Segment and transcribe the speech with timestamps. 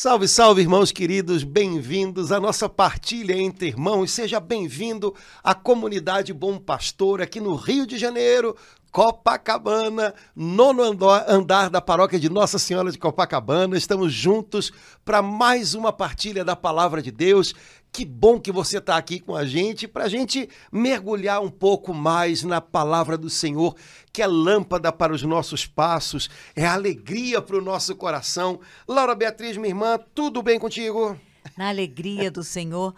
[0.00, 4.12] Salve, salve, irmãos queridos, bem-vindos à nossa partilha entre irmãos.
[4.12, 5.12] Seja bem-vindo
[5.42, 8.54] à comunidade Bom Pastor aqui no Rio de Janeiro,
[8.92, 10.84] Copacabana, nono
[11.26, 13.76] andar da paróquia de Nossa Senhora de Copacabana.
[13.76, 14.70] Estamos juntos
[15.04, 17.52] para mais uma partilha da palavra de Deus.
[17.92, 21.92] Que bom que você está aqui com a gente para a gente mergulhar um pouco
[21.92, 23.74] mais na palavra do Senhor,
[24.12, 28.60] que é lâmpada para os nossos passos, é alegria para o nosso coração.
[28.86, 31.18] Laura Beatriz, minha irmã, tudo bem contigo?
[31.56, 32.94] Na alegria do Senhor.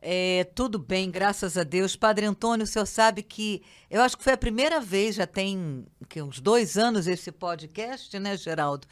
[0.00, 1.96] É, tudo bem, graças a Deus.
[1.96, 5.84] Padre Antônio, o senhor sabe que eu acho que foi a primeira vez, já tem
[6.08, 8.86] que, uns dois anos esse podcast, né, Geraldo?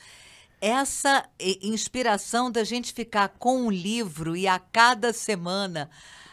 [0.60, 1.28] Essa
[1.62, 5.90] inspiração da gente ficar com um livro e a cada semana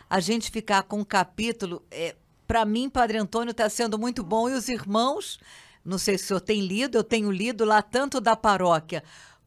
[0.09, 2.15] a gente ficar com um capítulo, é,
[2.47, 4.49] para mim, Padre Antônio, está sendo muito bom.
[4.49, 5.39] E os irmãos,
[5.83, 9.03] não sei se o senhor tem lido, eu tenho lido lá tanto da paróquia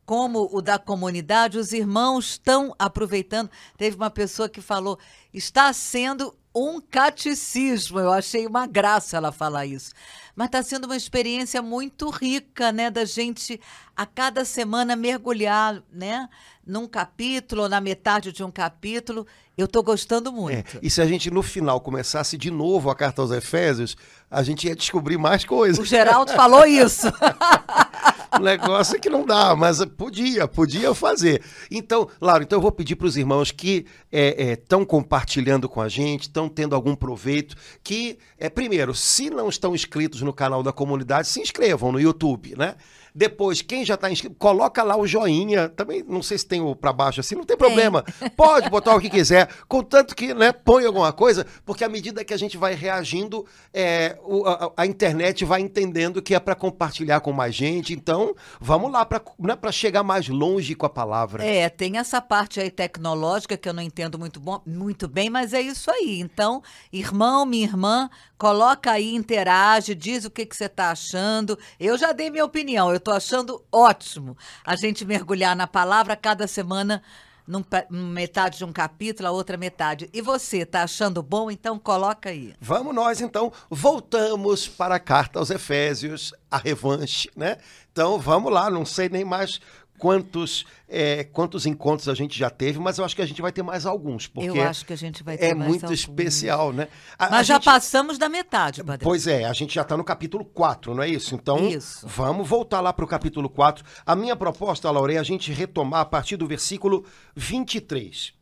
[0.06, 3.50] como o da comunidade, os irmãos estão aproveitando.
[3.76, 4.98] Teve uma pessoa que falou:
[5.34, 7.98] está sendo um catecismo.
[7.98, 9.92] Eu achei uma graça ela falar isso.
[10.34, 13.60] Mas está sendo uma experiência muito rica, né, da gente
[13.94, 16.28] a cada semana mergulhar, né,
[16.66, 19.26] num capítulo na metade de um capítulo.
[19.56, 20.76] Eu estou gostando muito.
[20.76, 23.96] É, e se a gente no final começasse de novo a carta aos Efésios,
[24.30, 25.78] a gente ia descobrir mais coisas.
[25.78, 27.06] O Geraldo falou isso.
[28.38, 31.42] um negócio que não dá, mas podia, podia fazer.
[31.70, 35.80] Então, Laura, então eu vou pedir para os irmãos que estão é, é, compartilhando com
[35.80, 40.62] a gente, estão tendo algum proveito, que, é, primeiro, se não estão inscritos no canal
[40.62, 42.76] da comunidade, se inscrevam no YouTube, né?
[43.16, 45.70] Depois, quem já está inscrito, coloca lá o joinha.
[45.70, 48.04] Também não sei se tem o para baixo assim, não tem problema.
[48.36, 52.34] Pode botar o que quiser, contanto que né, põe alguma coisa, porque à medida que
[52.34, 57.20] a gente vai reagindo, é, o, a, a, internet vai entendendo que é para compartilhar
[57.20, 57.94] com mais gente.
[57.94, 58.25] Então,
[58.60, 61.44] vamos lá para né, chegar mais longe com a palavra.
[61.44, 65.52] É, tem essa parte aí tecnológica que eu não entendo muito, bom, muito bem, mas
[65.52, 66.20] é isso aí.
[66.20, 71.58] Então, irmão, minha irmã, coloca aí, interage, diz o que, que você está achando.
[71.78, 72.90] Eu já dei minha opinião.
[72.90, 77.02] Eu estou achando ótimo a gente mergulhar na palavra cada semana
[77.46, 80.10] num, metade de um capítulo, a outra metade.
[80.12, 81.50] E você, está achando bom?
[81.50, 82.54] Então coloca aí.
[82.60, 83.52] Vamos nós, então.
[83.70, 87.58] Voltamos para a carta aos Efésios, a revanche, né?
[87.92, 89.60] Então vamos lá, não sei nem mais
[89.98, 93.52] quantos, é, quantos encontros a gente já teve, mas eu acho que a gente vai
[93.52, 96.00] ter mais alguns, porque eu acho que a gente vai ter é muito alguns.
[96.00, 96.88] especial, né?
[97.18, 97.64] A, mas a já gente...
[97.64, 99.04] passamos da metade, Padre.
[99.04, 101.34] Pois é, a gente já está no capítulo 4, não é isso?
[101.34, 102.06] Então, isso.
[102.06, 103.84] vamos voltar lá para o capítulo 4.
[104.04, 108.34] A minha proposta, Laura, é a gente retomar a partir do versículo 23.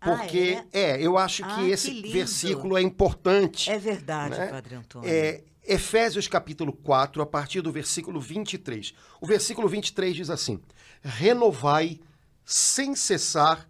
[0.00, 0.90] Porque, ah, é?
[0.92, 1.02] é?
[1.02, 3.70] eu acho ah, que esse que versículo é importante.
[3.70, 4.46] É verdade, né?
[4.48, 5.08] Padre Antônio.
[5.08, 8.94] É, Efésios capítulo 4, a partir do versículo 23.
[9.20, 10.60] O versículo 23 diz assim:
[11.06, 12.00] renovai
[12.44, 13.68] sem cessar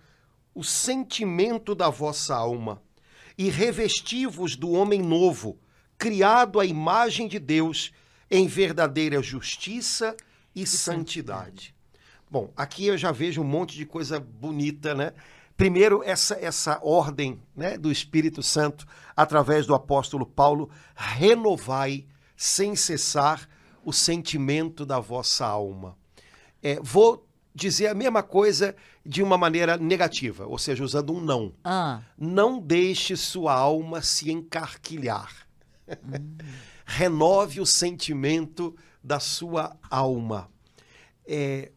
[0.55, 2.83] o sentimento da vossa alma
[3.37, 5.59] e revesti-vos do homem novo,
[5.99, 7.93] criado à imagem de Deus
[8.31, 10.17] em verdadeira justiça
[10.55, 11.75] e, e santidade.
[12.31, 15.13] Bom, aqui eu já vejo um monte de coisa bonita, né?
[15.57, 23.49] Primeiro, essa, essa ordem né, do Espírito Santo, através do apóstolo Paulo, renovai sem cessar
[23.85, 25.97] o sentimento da vossa alma.
[26.63, 27.26] É, vou
[27.57, 31.55] dizer a mesma coisa de uma maneira negativa, ou seja, usando um não.
[31.65, 32.03] Ah.
[32.19, 35.49] Não deixe sua alma se encarquilhar.
[35.89, 36.37] Hum.
[36.85, 40.49] Renove o sentimento da sua alma.
[41.27, 41.73] É,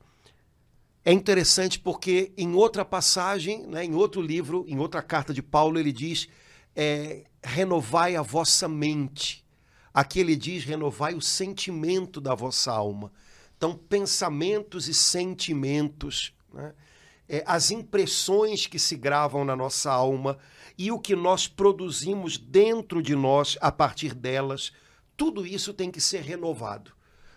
[1.03, 5.79] é interessante porque em outra passagem, né, em outro livro, em outra carta de Paulo,
[5.79, 6.27] ele diz:
[6.75, 9.45] é, renovai a vossa mente.
[9.93, 13.11] Aqui ele diz: renovai o sentimento da vossa alma.
[13.59, 16.73] Então, pensamentos e sentimentos, né?
[17.27, 20.37] é, as impressões que se gravam na nossa alma
[20.77, 24.71] e o que nós produzimos dentro de nós a partir delas,
[25.17, 26.93] tudo isso tem que ser renovado.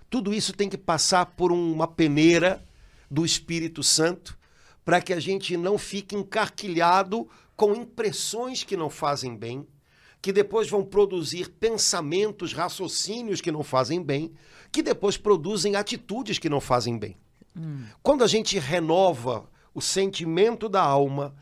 [0.09, 2.65] Tudo isso tem que passar por uma peneira
[3.11, 4.39] do Espírito Santo
[4.85, 9.67] para que a gente não fique encarquilhado com impressões que não fazem bem,
[10.23, 14.33] que depois vão produzir pensamentos, raciocínios que não fazem bem,
[14.71, 17.17] que depois produzem atitudes que não fazem bem.
[17.57, 17.85] Hum.
[18.01, 21.35] Quando a gente renova o sentimento da alma,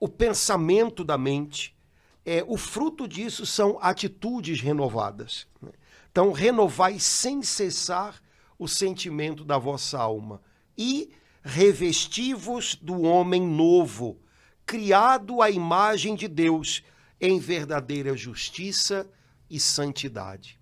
[0.00, 1.76] o pensamento da mente,
[2.24, 5.46] é, o fruto disso são atitudes renovadas.
[5.60, 5.70] Né?
[6.10, 8.20] Então, renovai sem cessar
[8.58, 10.40] o sentimento da vossa alma
[10.76, 11.10] e
[11.42, 14.18] revestivos do homem novo,
[14.64, 16.82] criado à imagem de Deus
[17.20, 19.08] em verdadeira justiça
[19.50, 20.58] e santidade.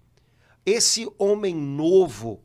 [0.65, 2.43] Esse homem novo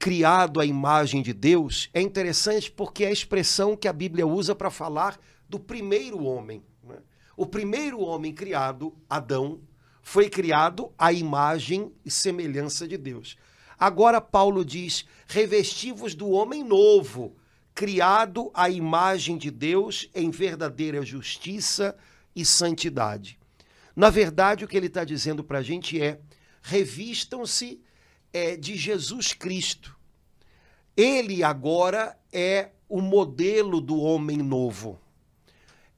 [0.00, 4.54] criado à imagem de Deus, é interessante porque é a expressão que a Bíblia usa
[4.54, 6.64] para falar do primeiro homem.
[6.82, 6.96] Né?
[7.36, 9.60] O primeiro homem criado, Adão,
[10.00, 13.36] foi criado à imagem e semelhança de Deus.
[13.78, 17.36] Agora, Paulo diz: revestivos do homem novo,
[17.74, 22.09] criado à imagem de Deus em verdadeira justiça e
[22.44, 23.38] santidade.
[23.94, 26.20] Na verdade, o que ele está dizendo para a gente é:
[26.62, 27.80] revistam-se
[28.32, 29.96] é, de Jesus Cristo.
[30.96, 34.98] Ele agora é o modelo do homem novo.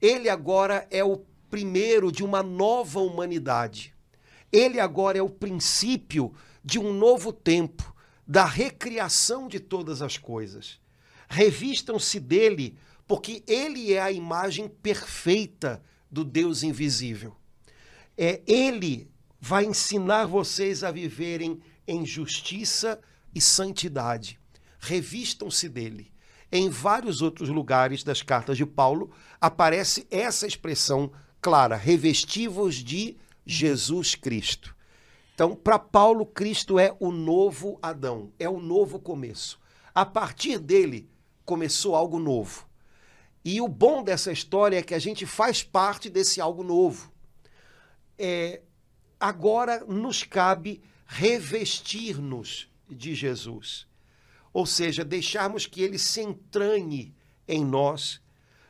[0.01, 1.17] Ele agora é o
[1.49, 3.93] primeiro de uma nova humanidade.
[4.51, 6.33] Ele agora é o princípio
[6.63, 7.93] de um novo tempo,
[8.25, 10.79] da recriação de todas as coisas.
[11.27, 12.77] Revistam-se dele,
[13.07, 17.35] porque ele é a imagem perfeita do Deus invisível.
[18.15, 19.11] É ele
[19.41, 23.01] vai ensinar vocês a viverem em justiça
[23.33, 24.39] e santidade.
[24.79, 26.13] Revistam-se dele.
[26.51, 29.11] Em vários outros lugares das cartas de Paulo
[29.41, 31.11] aparece essa expressão
[31.41, 34.75] clara: revestivos de Jesus Cristo.
[35.33, 39.59] Então, para Paulo, Cristo é o novo Adão, é o novo começo.
[39.95, 41.09] A partir dele
[41.43, 42.67] começou algo novo.
[43.43, 47.11] E o bom dessa história é que a gente faz parte desse algo novo.
[48.17, 48.61] É,
[49.19, 53.85] agora nos cabe revestir-nos de Jesus.
[54.53, 57.13] Ou seja, deixarmos que ele se entranhe
[57.47, 58.21] em nós,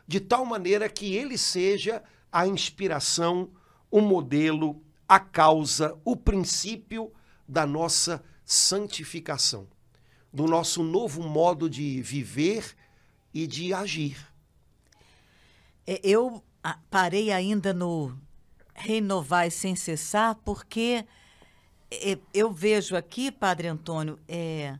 [0.07, 3.51] de tal maneira que ele seja a inspiração,
[3.91, 7.13] o modelo, a causa, o princípio
[7.47, 9.67] da nossa santificação,
[10.31, 12.75] do nosso novo modo de viver
[13.33, 14.32] e de agir.
[15.85, 18.17] É, eu ah, parei ainda no
[18.73, 21.05] renovar sem cessar, porque
[21.91, 24.77] é, eu vejo aqui, Padre Antônio, é,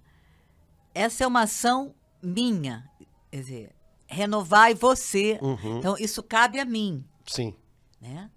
[0.94, 2.90] essa é uma ação minha.
[3.30, 3.76] Quer dizer,
[4.08, 5.40] renovai você.
[5.42, 5.80] Uhum.
[5.80, 7.06] Então, isso cabe a mim.
[7.26, 7.54] Sim.
[8.00, 8.30] Né?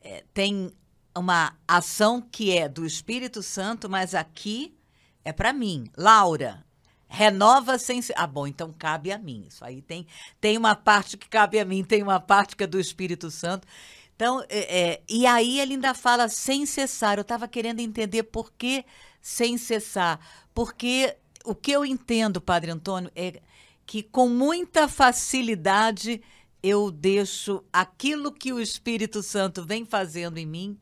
[0.00, 0.70] É, tem
[1.16, 4.76] uma ação que é do Espírito Santo, mas aqui
[5.24, 5.90] é para mim.
[5.96, 6.64] Laura,
[7.08, 8.00] renova sem.
[8.14, 9.46] Ah, bom, então cabe a mim.
[9.48, 10.06] Isso aí tem,
[10.40, 13.66] tem uma parte que cabe a mim, tem uma parte que é do Espírito Santo.
[14.14, 17.18] Então, é, é, e aí ele ainda fala sem cessar.
[17.18, 18.84] Eu estava querendo entender por que
[19.20, 20.20] sem cessar.
[20.52, 23.40] Porque o que eu entendo, Padre Antônio, é
[23.86, 26.20] que com muita facilidade
[26.62, 30.78] eu deixo aquilo que o Espírito Santo vem fazendo em mim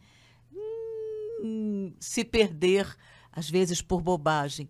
[1.41, 2.89] hum, se perder,
[3.31, 4.69] às vezes por bobagem.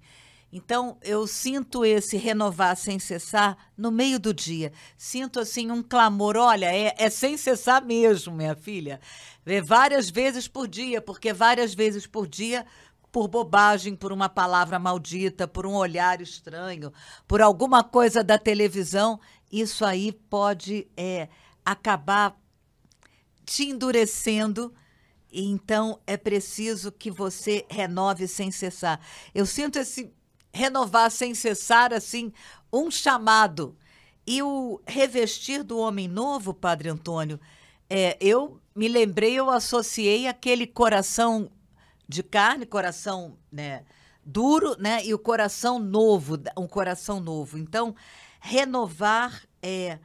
[0.57, 4.73] Então, eu sinto esse renovar sem cessar no meio do dia.
[4.97, 6.35] Sinto, assim, um clamor.
[6.35, 8.99] Olha, é, é sem cessar mesmo, minha filha.
[9.45, 12.65] É várias vezes por dia, porque várias vezes por dia,
[13.13, 16.91] por bobagem, por uma palavra maldita, por um olhar estranho,
[17.29, 19.21] por alguma coisa da televisão,
[19.53, 21.29] isso aí pode é,
[21.67, 22.35] acabar
[23.45, 24.73] te endurecendo.
[25.31, 28.99] Então, é preciso que você renove sem cessar.
[29.35, 30.17] Eu sinto esse
[30.57, 32.33] renovar sem cessar, assim,
[32.73, 33.77] um chamado.
[34.27, 37.39] E o revestir do homem novo, Padre Antônio,
[37.89, 41.51] é, eu me lembrei, eu associei aquele coração
[42.09, 43.85] de carne, coração né,
[44.25, 47.57] duro, né, e o coração novo, um coração novo.
[47.57, 47.95] Então,
[48.41, 49.99] renovar é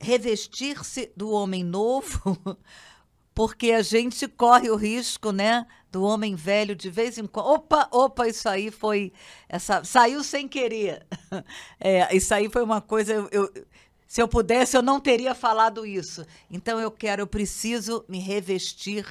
[0.00, 2.38] revestir-se do homem novo,
[3.34, 7.46] porque a gente corre o risco, né, do homem velho de vez em quando.
[7.46, 9.12] Opa, opa, isso aí foi.
[9.48, 11.06] Essa, saiu sem querer.
[11.80, 13.12] É, isso aí foi uma coisa.
[13.12, 13.66] Eu, eu,
[14.06, 16.26] se eu pudesse, eu não teria falado isso.
[16.50, 19.06] Então eu quero, eu preciso me revestir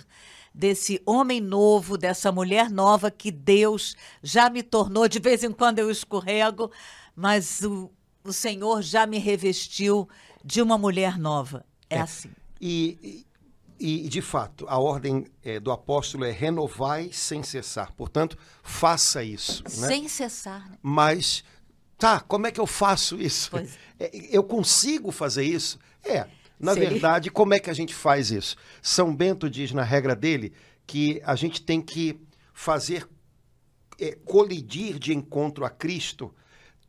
[0.53, 5.07] desse homem novo, dessa mulher nova que Deus já me tornou.
[5.07, 6.71] De vez em quando eu escorrego,
[7.15, 7.91] mas o,
[8.23, 10.09] o Senhor já me revestiu
[10.43, 11.63] de uma mulher nova.
[11.89, 12.01] É, é.
[12.01, 12.31] assim.
[12.59, 13.25] E,
[13.79, 17.91] e, de fato, a ordem é, do apóstolo é renovai sem cessar.
[17.93, 19.63] Portanto, faça isso.
[19.63, 19.69] Né?
[19.69, 20.69] Sem cessar.
[20.69, 20.77] Né?
[20.81, 21.43] Mas,
[21.97, 23.51] tá, como é que eu faço isso?
[23.99, 25.79] É, eu consigo fazer isso?
[26.03, 26.27] É.
[26.59, 26.89] Na Seria?
[26.89, 28.55] verdade, como é que a gente faz isso?
[28.81, 30.53] São Bento diz na regra dele
[30.87, 32.19] que a gente tem que
[32.53, 33.07] fazer
[33.99, 36.33] é, colidir de encontro a Cristo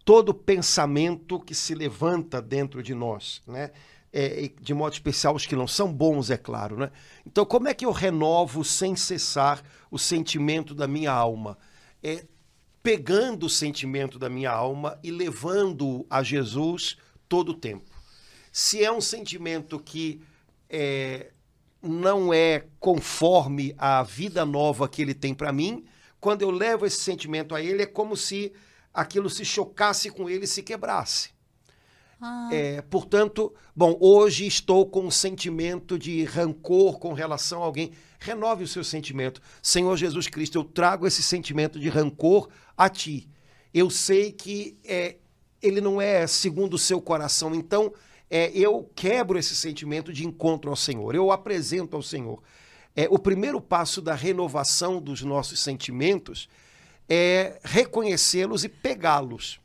[0.04, 3.70] todo pensamento que se levanta dentro de nós, né?
[4.12, 6.76] É, de modo especial os que não são bons, é claro.
[6.76, 6.90] Né?
[7.26, 11.58] Então, como é que eu renovo sem cessar o sentimento da minha alma?
[12.02, 12.24] É
[12.82, 16.96] pegando o sentimento da minha alma e levando a Jesus
[17.28, 17.84] todo o tempo.
[18.50, 20.22] Se é um sentimento que
[20.70, 21.32] é,
[21.82, 25.84] não é conforme a vida nova que ele tem para mim,
[26.20, 28.52] quando eu levo esse sentimento a ele, é como se
[28.92, 31.30] aquilo se chocasse com ele e se quebrasse.
[32.20, 32.48] Ah.
[32.52, 37.92] É, portanto, bom, hoje estou com um sentimento de rancor com relação a alguém.
[38.18, 39.40] Renove o seu sentimento.
[39.62, 43.28] Senhor Jesus Cristo, eu trago esse sentimento de rancor a ti.
[43.72, 45.16] Eu sei que é,
[45.62, 47.92] ele não é segundo o seu coração, então
[48.30, 52.42] é, eu quebro esse sentimento de encontro ao Senhor, eu apresento ao Senhor.
[52.96, 56.48] É, o primeiro passo da renovação dos nossos sentimentos
[57.08, 59.60] é reconhecê-los e pegá-los.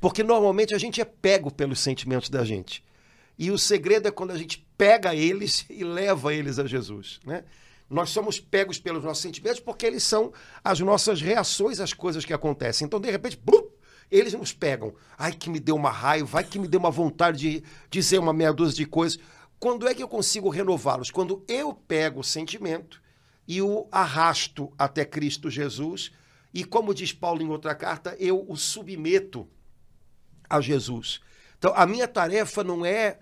[0.00, 2.84] Porque normalmente a gente é pego pelos sentimentos da gente.
[3.38, 7.20] E o segredo é quando a gente pega eles e leva eles a Jesus.
[7.24, 7.44] Né?
[7.88, 10.32] Nós somos pegos pelos nossos sentimentos porque eles são
[10.62, 12.86] as nossas reações às coisas que acontecem.
[12.86, 13.40] Então, de repente,
[14.10, 14.94] eles nos pegam.
[15.16, 18.32] Ai, que me deu uma raiva, ai, que me deu uma vontade de dizer uma
[18.32, 19.18] meia dúzia de coisas.
[19.58, 21.10] Quando é que eu consigo renová-los?
[21.10, 23.00] Quando eu pego o sentimento
[23.46, 26.12] e o arrasto até Cristo Jesus,
[26.52, 29.48] e como diz Paulo em outra carta, eu o submeto
[30.52, 31.20] a Jesus.
[31.58, 33.18] Então, a minha tarefa não é,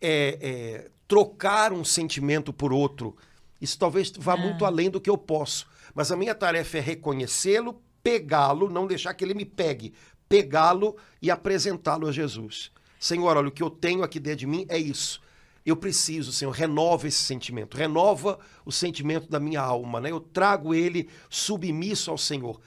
[0.00, 3.16] é, é trocar um sentimento por outro.
[3.60, 4.36] Isso talvez vá é.
[4.36, 5.66] muito além do que eu posso.
[5.94, 9.94] Mas a minha tarefa é reconhecê-lo, pegá-lo, não deixar que ele me pegue,
[10.28, 12.70] pegá-lo e apresentá-lo a Jesus.
[13.00, 15.22] Senhor, olha, o que eu tenho aqui dentro de mim é isso.
[15.64, 20.10] Eu preciso, Senhor, renova esse sentimento, renova o sentimento da minha alma, né?
[20.10, 22.60] Eu trago ele submisso ao Senhor.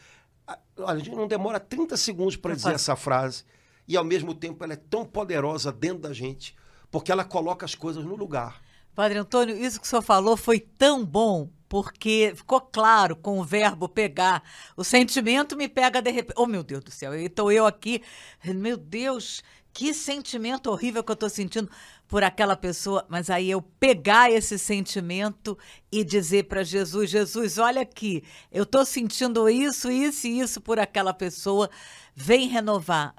[0.77, 3.43] Olha, a gente não demora 30 segundos para dizer essa frase
[3.89, 6.55] e ao mesmo tempo ela é tão poderosa dentro da gente,
[6.91, 8.61] porque ela coloca as coisas no lugar.
[8.93, 13.43] Padre Antônio, isso que o senhor falou foi tão bom, porque ficou claro com o
[13.43, 14.43] verbo pegar.
[14.77, 16.35] O sentimento me pega de repente.
[16.37, 18.03] Oh, meu Deus do céu, então eu aqui,
[18.43, 19.41] meu Deus,
[19.73, 21.71] que sentimento horrível que eu estou sentindo
[22.07, 23.05] por aquela pessoa.
[23.09, 25.57] Mas aí eu pegar esse sentimento
[25.91, 30.77] e dizer para Jesus: Jesus, olha aqui, eu estou sentindo isso, isso e isso por
[30.77, 31.71] aquela pessoa,
[32.13, 33.15] vem renovar.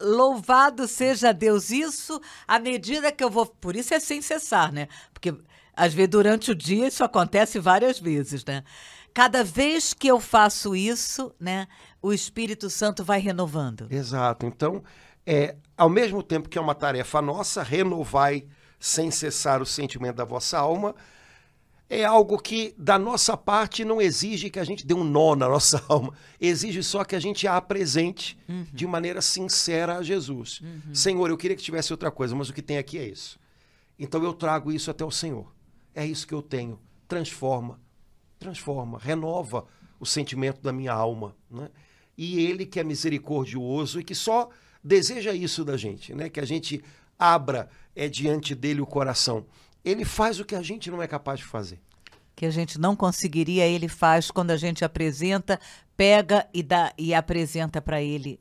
[0.00, 1.70] Louvado seja Deus.
[1.70, 3.46] Isso à medida que eu vou.
[3.46, 4.88] Por isso é sem cessar, né?
[5.12, 5.34] Porque
[5.76, 8.62] às vezes, durante o dia, isso acontece várias vezes, né?
[9.12, 11.68] Cada vez que eu faço isso, né,
[12.02, 13.86] o Espírito Santo vai renovando.
[13.90, 14.44] Exato.
[14.44, 14.82] Então,
[15.24, 18.46] é, ao mesmo tempo que é uma tarefa nossa, renovai
[18.78, 20.94] sem cessar o sentimento da vossa alma,
[22.00, 25.48] é algo que, da nossa parte, não exige que a gente dê um nó na
[25.48, 26.12] nossa alma.
[26.40, 28.66] Exige só que a gente a apresente uhum.
[28.72, 30.60] de maneira sincera a Jesus.
[30.60, 30.94] Uhum.
[30.94, 33.38] Senhor, eu queria que tivesse outra coisa, mas o que tem aqui é isso.
[33.98, 35.52] Então eu trago isso até o Senhor.
[35.94, 36.80] É isso que eu tenho.
[37.06, 37.80] Transforma,
[38.38, 39.64] transforma, renova
[40.00, 41.36] o sentimento da minha alma.
[41.50, 41.70] Né?
[42.18, 44.48] E Ele que é misericordioso e que só
[44.82, 46.28] deseja isso da gente, né?
[46.28, 46.82] que a gente
[47.18, 49.46] abra é, diante dele o coração.
[49.84, 51.80] Ele faz o que a gente não é capaz de fazer.
[52.34, 55.60] Que a gente não conseguiria, ele faz quando a gente apresenta,
[55.96, 58.40] pega e dá e apresenta para ele.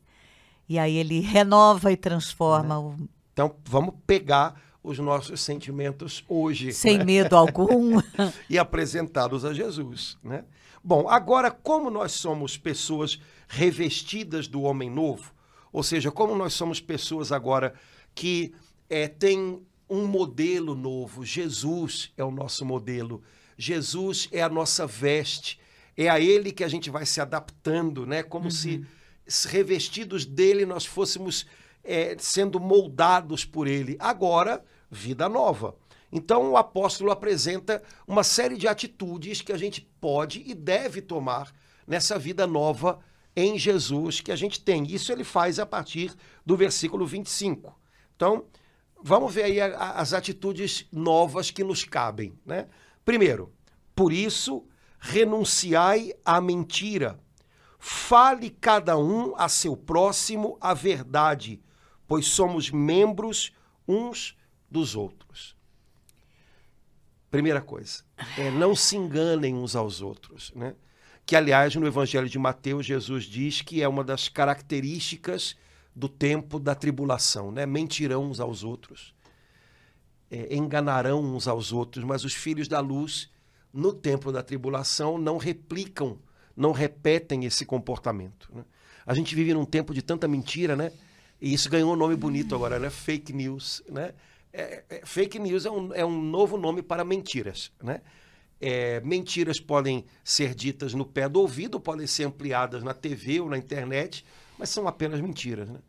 [0.68, 2.82] E aí ele renova e transforma.
[2.82, 3.08] Né?
[3.34, 6.74] Então vamos pegar os nossos sentimentos hoje.
[6.74, 7.04] Sem né?
[7.04, 8.00] medo algum.
[8.50, 10.18] e apresentá-los a Jesus.
[10.24, 10.44] Né?
[10.84, 15.34] Bom, agora, como nós somos pessoas revestidas do homem novo,
[15.72, 17.74] ou seja, como nós somos pessoas agora
[18.14, 18.54] que
[18.90, 23.22] é, têm um modelo novo, Jesus é o nosso modelo,
[23.58, 25.60] Jesus é a nossa veste,
[25.96, 28.24] é a Ele que a gente vai se adaptando, né?
[28.24, 28.52] como uhum.
[28.52, 28.86] se
[29.46, 31.46] revestidos dele nós fôssemos
[31.84, 33.96] é, sendo moldados por ele.
[34.00, 35.76] Agora, vida nova.
[36.12, 41.52] Então, o apóstolo apresenta uma série de atitudes que a gente pode e deve tomar
[41.88, 43.00] nessa vida nova
[43.36, 44.86] em Jesus que a gente tem.
[44.86, 46.14] Isso ele faz a partir
[46.46, 47.76] do versículo 25.
[48.16, 48.46] Então,
[49.04, 52.34] vamos ver aí a, a, as atitudes novas que nos cabem.
[52.46, 52.68] Né?
[53.04, 53.52] Primeiro,
[53.94, 54.66] por isso,
[55.00, 57.20] renunciai à mentira.
[57.78, 61.62] Fale cada um a seu próximo a verdade,
[62.08, 63.52] pois somos membros
[63.86, 64.38] uns
[64.72, 65.58] dos outros.
[67.30, 68.04] Primeira coisa,
[68.38, 70.76] é não se enganem uns aos outros, né?
[71.26, 75.56] Que aliás no Evangelho de Mateus Jesus diz que é uma das características
[75.96, 77.66] do tempo da tribulação, né?
[77.66, 79.14] Mentirão uns aos outros,
[80.32, 83.32] é, enganarão uns aos outros, mas os filhos da luz
[83.72, 86.20] no tempo da tribulação não replicam,
[86.56, 88.50] não repetem esse comportamento.
[88.54, 88.64] Né?
[89.06, 90.92] A gente vive num tempo de tanta mentira, né?
[91.42, 92.90] E isso ganhou um nome bonito agora, né?
[92.90, 94.14] Fake news, né?
[94.52, 98.02] É, é, fake news é um, é um novo nome para mentiras, né?
[98.62, 103.50] É, mentiras podem ser ditas no pé do ouvido, podem ser ampliadas na TV ou
[103.50, 104.24] na internet,
[104.58, 105.80] mas são apenas mentiras, né?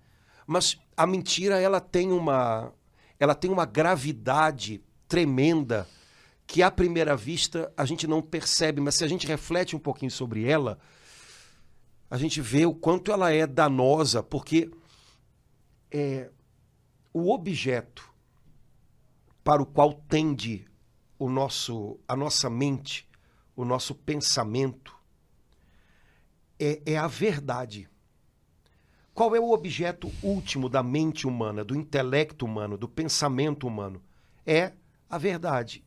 [0.46, 2.72] Mas a mentira ela tem uma
[3.18, 5.88] ela tem uma gravidade tremenda
[6.46, 10.10] que à primeira vista a gente não percebe, mas se a gente reflete um pouquinho
[10.10, 10.78] sobre ela,
[12.10, 14.70] a gente vê o quanto ela é danosa, porque
[15.90, 16.30] é,
[17.12, 18.12] o objeto
[19.42, 20.66] para o qual tende
[21.18, 23.08] o nosso, a nossa mente,
[23.54, 24.94] o nosso pensamento,
[26.58, 27.88] é, é a verdade.
[29.14, 34.02] Qual é o objeto último da mente humana, do intelecto humano, do pensamento humano?
[34.44, 34.72] É
[35.08, 35.84] a verdade.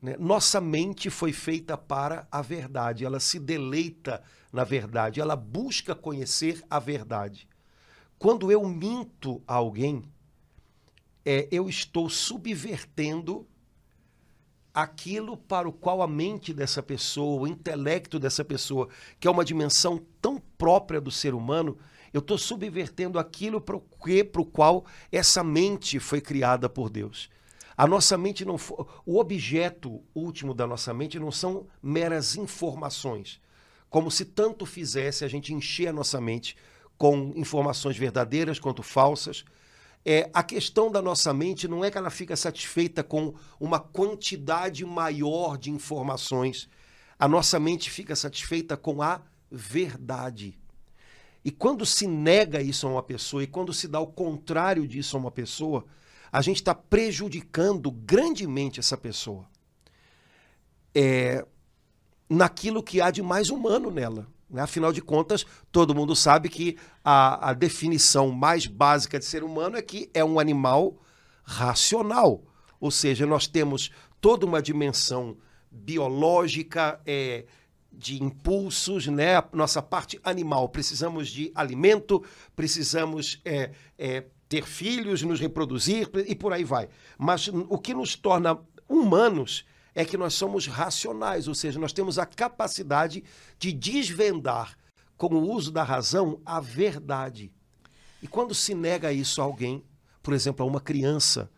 [0.00, 0.16] Né?
[0.18, 6.62] Nossa mente foi feita para a verdade, ela se deleita na verdade, ela busca conhecer
[6.70, 7.48] a verdade.
[8.20, 10.04] Quando eu minto a alguém,
[11.24, 13.44] é, eu estou subvertendo
[14.72, 19.44] aquilo para o qual a mente dessa pessoa, o intelecto dessa pessoa, que é uma
[19.44, 21.76] dimensão tão própria do ser humano,
[22.14, 27.28] eu estou subvertendo aquilo para o qual essa mente foi criada por Deus.
[27.76, 28.56] A nossa mente não
[29.04, 33.40] o objeto último da nossa mente não são meras informações,
[33.90, 36.56] como se tanto fizesse a gente encher a nossa mente
[36.96, 39.44] com informações verdadeiras quanto falsas.
[40.04, 44.84] É, a questão da nossa mente não é que ela fica satisfeita com uma quantidade
[44.84, 46.68] maior de informações.
[47.18, 50.56] A nossa mente fica satisfeita com a verdade.
[51.44, 55.16] E quando se nega isso a uma pessoa e quando se dá o contrário disso
[55.16, 55.84] a uma pessoa,
[56.32, 59.46] a gente está prejudicando grandemente essa pessoa.
[60.94, 61.44] É,
[62.28, 64.26] naquilo que há de mais humano nela.
[64.48, 64.62] Né?
[64.62, 69.76] Afinal de contas, todo mundo sabe que a, a definição mais básica de ser humano
[69.76, 70.96] é que é um animal
[71.42, 72.42] racional.
[72.80, 75.36] Ou seja, nós temos toda uma dimensão
[75.70, 77.44] biológica, é,
[77.96, 79.36] de impulsos, né?
[79.36, 80.68] A nossa parte animal.
[80.68, 82.22] Precisamos de alimento,
[82.54, 86.88] precisamos é, é, ter filhos, nos reproduzir e por aí vai.
[87.18, 88.58] Mas o que nos torna
[88.88, 93.22] humanos é que nós somos racionais, ou seja, nós temos a capacidade
[93.58, 94.76] de desvendar
[95.16, 97.52] com o uso da razão a verdade.
[98.20, 99.84] E quando se nega isso a alguém,
[100.22, 101.50] por exemplo, a uma criança,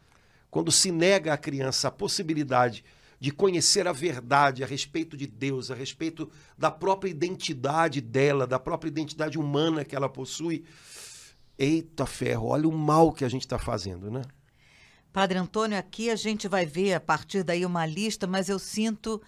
[0.51, 2.85] quando se nega à criança a possibilidade
[3.19, 8.59] de conhecer a verdade a respeito de Deus, a respeito da própria identidade dela, da
[8.59, 10.65] própria identidade humana que ela possui,
[11.59, 14.21] Eita ferro, olha o mal que a gente está fazendo, né?
[15.11, 19.23] Padre Antônio, aqui a gente vai ver a partir daí uma lista, mas eu sinto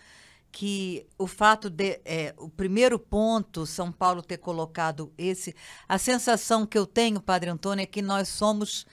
[0.53, 5.55] que o fato de é, o primeiro ponto São Paulo ter colocado esse,
[5.89, 8.87] a sensação que eu tenho, Padre Antônio, é que nós somos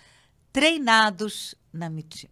[0.54, 2.32] treinados na mentira.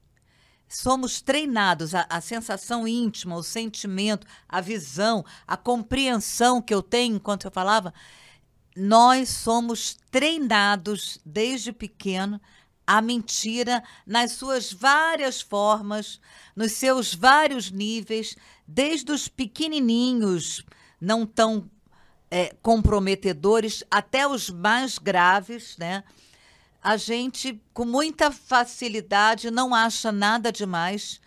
[0.74, 7.16] Somos treinados, a, a sensação íntima, o sentimento, a visão, a compreensão que eu tenho
[7.16, 7.94] enquanto eu falava
[8.76, 12.42] nós somos treinados desde pequeno
[12.86, 16.20] a mentira nas suas várias formas,
[16.56, 18.36] nos seus vários níveis,
[18.68, 20.66] desde os pequenininhos,
[21.00, 21.70] não tão
[22.30, 26.04] é, comprometedores, até os mais graves, né?
[26.84, 31.22] A gente, com muita facilidade, não acha nada demais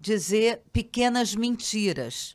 [0.00, 2.34] dizer pequenas mentiras.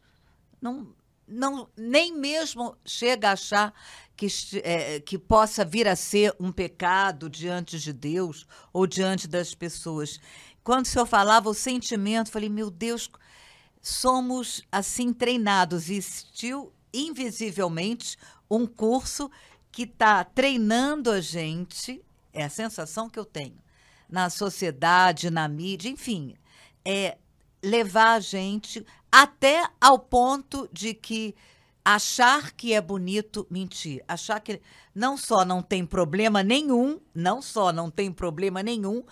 [0.62, 0.88] Não,
[1.28, 3.74] não, nem mesmo chega a achar
[4.16, 4.28] que,
[4.64, 10.20] é, que possa vir a ser um pecado diante de Deus ou diante das pessoas.
[10.64, 13.10] Quando o senhor falava o sentimento, falei, meu Deus,
[13.82, 15.90] somos assim treinados.
[15.90, 18.18] Existiu invisivelmente
[18.50, 19.32] um curso
[19.72, 22.04] que está treinando a gente,
[22.38, 23.58] é a sensação que eu tenho,
[24.10, 26.36] na sociedade, na mídia, enfim,
[26.86, 27.18] é
[27.64, 31.36] levar a gente até ao ponto de que
[31.84, 34.62] achar que é bonito mentir, achar que
[34.94, 39.04] não só não tem problema nenhum, não só não tem problema nenhum,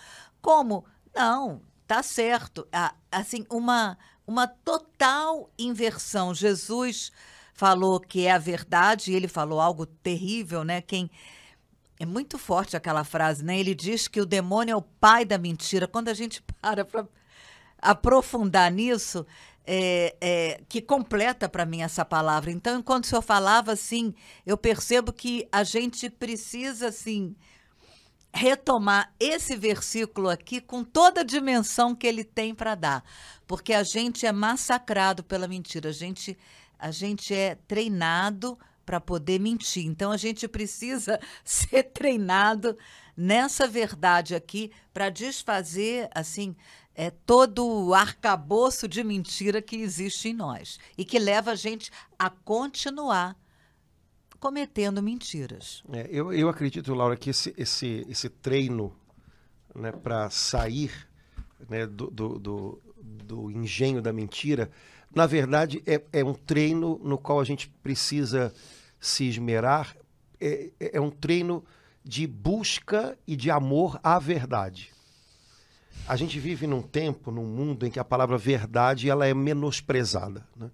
[0.41, 2.67] como não, tá certo,
[3.11, 6.33] assim uma uma total inversão.
[6.33, 7.11] Jesus
[7.53, 10.81] falou que é a verdade, e ele falou algo terrível, né?
[10.81, 11.09] Quem
[11.99, 13.58] é muito forte aquela frase, né?
[13.60, 15.88] Ele diz que o demônio é o pai da mentira.
[15.88, 17.08] Quando a gente para para
[17.81, 19.25] aprofundar nisso,
[19.65, 22.51] é, é, que completa para mim essa palavra.
[22.51, 24.13] Então, enquanto o senhor falava, assim,
[24.45, 27.36] eu percebo que a gente precisa, assim,
[28.34, 33.03] retomar esse versículo aqui com toda a dimensão que ele tem para dar,
[33.47, 36.38] porque a gente é massacrado pela mentira, a gente,
[36.77, 39.85] a gente é treinado para poder mentir.
[39.85, 42.77] Então, a gente precisa ser treinado
[43.15, 46.55] nessa verdade aqui para desfazer, assim,
[46.93, 51.91] é, todo o arcabouço de mentira que existe em nós e que leva a gente
[52.17, 53.37] a continuar
[54.39, 55.83] cometendo mentiras.
[55.91, 58.95] É, eu, eu acredito, Laura, que esse, esse, esse treino
[59.73, 60.91] né, para sair
[61.67, 64.69] né, do, do, do, do engenho da mentira,
[65.15, 68.54] na verdade é, é um treino no qual a gente precisa
[68.99, 69.95] se esmerar,
[70.39, 71.63] é, é um treino
[72.04, 74.93] de busca e de amor à verdade.
[76.08, 80.45] A gente vive num tempo, num mundo em que a palavra verdade ela é menosprezada.
[80.56, 80.69] Né?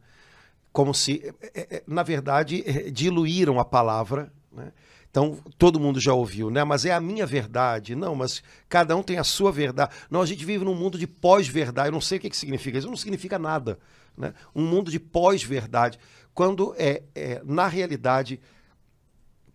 [0.73, 4.31] Como se, é, é, na verdade, é, diluíram a palavra.
[4.51, 4.73] Né?
[5.09, 6.63] Então, todo mundo já ouviu, né?
[6.63, 7.95] Mas é a minha verdade.
[7.95, 9.93] Não, mas cada um tem a sua verdade.
[10.09, 11.89] Não, a gente vive num mundo de pós-verdade.
[11.89, 12.77] Eu não sei o que, que significa.
[12.77, 13.77] Isso não significa nada.
[14.17, 14.33] Né?
[14.55, 15.99] Um mundo de pós-verdade.
[16.33, 18.39] Quando, é, é, na realidade,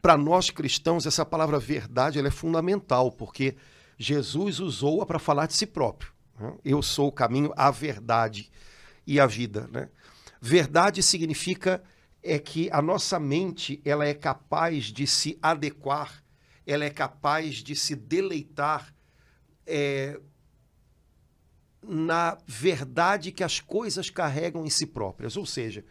[0.00, 3.56] para nós cristãos, essa palavra verdade ela é fundamental, porque
[3.98, 6.12] Jesus usou-a para falar de si próprio.
[6.38, 6.54] Né?
[6.64, 8.50] Eu sou o caminho, a verdade
[9.06, 9.68] e a vida.
[9.72, 9.88] Né?
[10.40, 11.82] Verdade significa
[12.22, 16.22] é que a nossa mente ela é capaz de se adequar,
[16.66, 18.92] ela é capaz de se deleitar
[19.64, 20.20] é,
[21.88, 25.36] na verdade que as coisas carregam em si próprias.
[25.36, 25.84] Ou seja,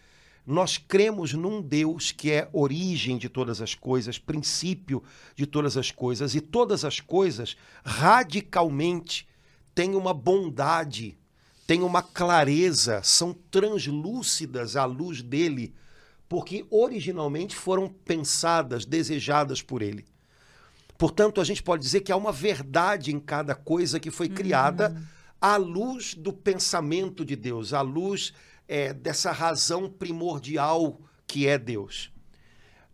[0.46, 5.04] nós cremos num Deus que é origem de todas as coisas, princípio
[5.36, 9.28] de todas as coisas, e todas as coisas radicalmente
[9.74, 11.18] têm uma bondade,
[11.66, 15.74] têm uma clareza, são translúcidas à luz dele
[16.28, 20.06] porque originalmente foram pensadas, desejadas por ele.
[20.98, 24.90] Portanto, a gente pode dizer que há uma verdade em cada coisa que foi criada
[24.90, 25.04] uhum.
[25.46, 28.34] À luz do pensamento de Deus, à luz
[28.68, 32.12] é, dessa razão primordial que é Deus.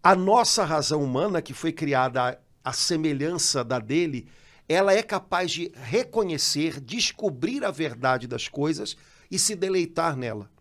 [0.04, 4.28] A nossa razão humana, que foi criada à, semelhança da dele,
[4.68, 8.98] ela é capaz de reconhecer, descobrir a verdade das coisas
[9.32, 10.52] e se deleitar nela.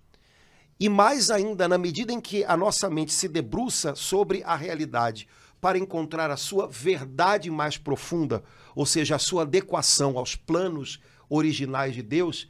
[0.78, 5.26] E mais ainda, na medida em que a nossa mente se debruça sobre a realidade
[5.60, 8.44] para encontrar a sua verdade mais profunda,
[8.76, 12.48] ou seja, a sua adequação aos planos originais de Deus,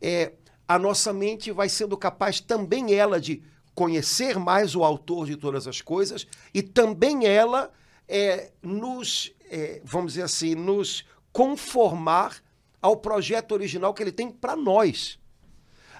[0.00, 0.32] é,
[0.66, 3.42] a nossa mente vai sendo capaz também ela de
[3.74, 7.72] conhecer mais o autor de todas as coisas e também ela
[8.08, 12.42] é, nos, é, vamos dizer assim, nos conformar
[12.80, 15.18] ao projeto original que ele tem para nós.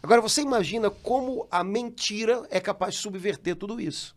[0.03, 4.17] Agora, você imagina como a mentira é capaz de subverter tudo isso.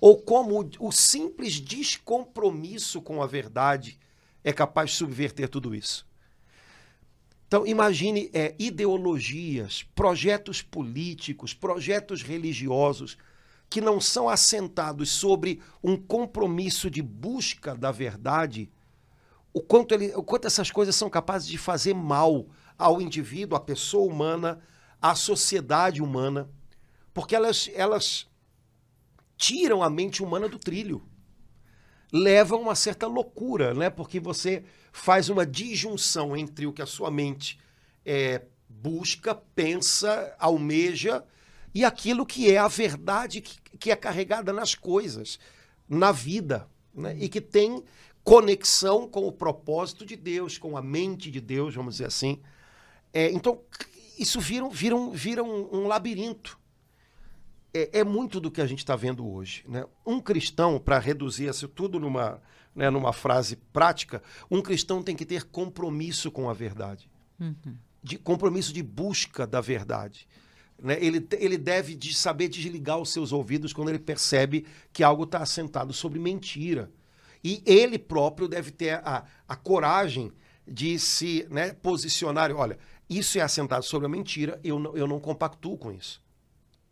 [0.00, 3.98] Ou como o simples descompromisso com a verdade
[4.42, 6.06] é capaz de subverter tudo isso.
[7.50, 13.16] Então, imagine é, ideologias, projetos políticos, projetos religiosos
[13.68, 18.70] que não são assentados sobre um compromisso de busca da verdade,
[19.52, 22.46] o quanto, ele, o quanto essas coisas são capazes de fazer mal
[22.78, 24.60] ao indivíduo, à pessoa humana,
[25.02, 26.48] à sociedade humana,
[27.12, 28.28] porque elas, elas
[29.36, 31.02] tiram a mente humana do trilho.
[32.12, 33.88] Levam uma certa loucura, né?
[33.88, 37.58] Porque você faz uma disjunção entre o que a sua mente
[38.04, 41.24] é, busca, pensa, almeja
[41.74, 45.38] e aquilo que é a verdade que, que é carregada nas coisas,
[45.88, 47.16] na vida, né?
[47.18, 47.82] e que tem
[48.24, 52.40] conexão com o propósito de Deus, com a mente de Deus, vamos dizer assim.
[53.12, 53.60] É, então,
[54.18, 56.58] isso vira, vira, vira um, um labirinto.
[57.72, 59.64] É, é, muito do que a gente está vendo hoje.
[59.68, 59.84] Né?
[60.04, 62.42] Um cristão, para reduzir isso tudo numa,
[62.74, 67.08] né, numa frase prática, um cristão tem que ter compromisso com a verdade.
[67.38, 67.76] Uhum.
[68.02, 70.26] De, compromisso de busca da verdade.
[70.82, 70.98] Né?
[71.00, 75.38] Ele, ele deve de saber desligar os seus ouvidos quando ele percebe que algo está
[75.38, 76.90] assentado sobre mentira.
[77.42, 80.32] E ele próprio deve ter a, a coragem
[80.66, 82.50] de se né, posicionar.
[82.52, 82.78] Olha,
[83.08, 86.22] isso é assentado sobre a mentira, eu não, eu não compactuo com isso.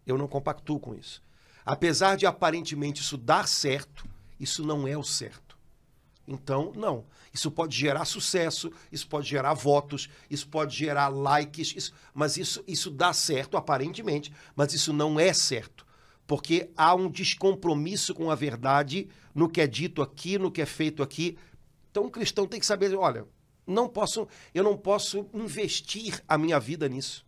[0.08, 1.22] Eu não compactuo com isso.
[1.66, 4.08] Apesar de aparentemente isso dar certo,
[4.40, 5.58] isso não é o certo.
[6.26, 7.04] Então, não.
[7.32, 12.64] Isso pode gerar sucesso, isso pode gerar votos, isso pode gerar likes, isso, mas isso,
[12.66, 15.86] isso dá certo aparentemente, mas isso não é certo.
[16.26, 20.66] Porque há um descompromisso com a verdade no que é dito aqui, no que é
[20.66, 21.36] feito aqui.
[21.90, 23.26] Então, o cristão tem que saber: olha,
[23.66, 27.27] não posso, eu não posso investir a minha vida nisso.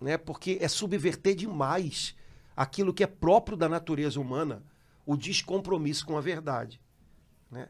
[0.00, 0.16] Né?
[0.16, 2.14] Porque é subverter demais
[2.56, 4.62] aquilo que é próprio da natureza humana,
[5.06, 6.80] o descompromisso com a verdade.
[7.50, 7.68] Né?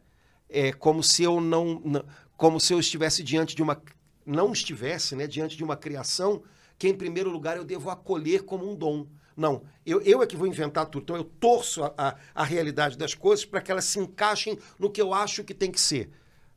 [0.48, 2.04] É como se eu não, não,
[2.36, 3.80] como se eu estivesse diante de uma
[4.24, 6.42] não estivesse, né, diante de uma criação
[6.78, 9.06] que em primeiro lugar eu devo acolher como um dom.
[9.36, 11.02] Não, eu, eu é que vou inventar tudo.
[11.02, 14.90] Então eu torço a, a, a realidade das coisas para que elas se encaixem no
[14.90, 16.10] que eu acho que tem que ser.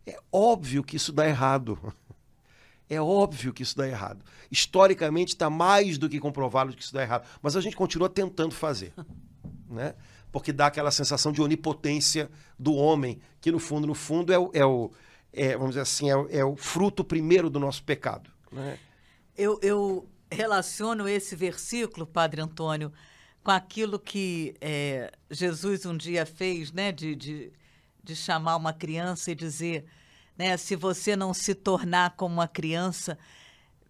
[0.05, 1.93] É óbvio que isso dá errado.
[2.91, 4.25] É óbvio que isso dá errado.
[4.51, 7.25] Historicamente está mais do que comprovado que isso dá errado.
[7.41, 8.93] Mas a gente continua tentando fazer.
[9.69, 9.95] Né?
[10.33, 14.51] Porque dá aquela sensação de onipotência do homem, que no fundo, no fundo, é o,
[14.53, 14.91] é o,
[15.31, 18.29] é, vamos dizer assim, é, é, o fruto primeiro do nosso pecado.
[18.51, 18.77] Né?
[19.37, 22.91] Eu, eu relaciono esse versículo, Padre Antônio,
[23.41, 27.53] com aquilo que é, Jesus um dia fez, né, de, de,
[28.03, 29.85] de chamar uma criança e dizer,
[30.41, 33.15] né, se você não se tornar como uma criança,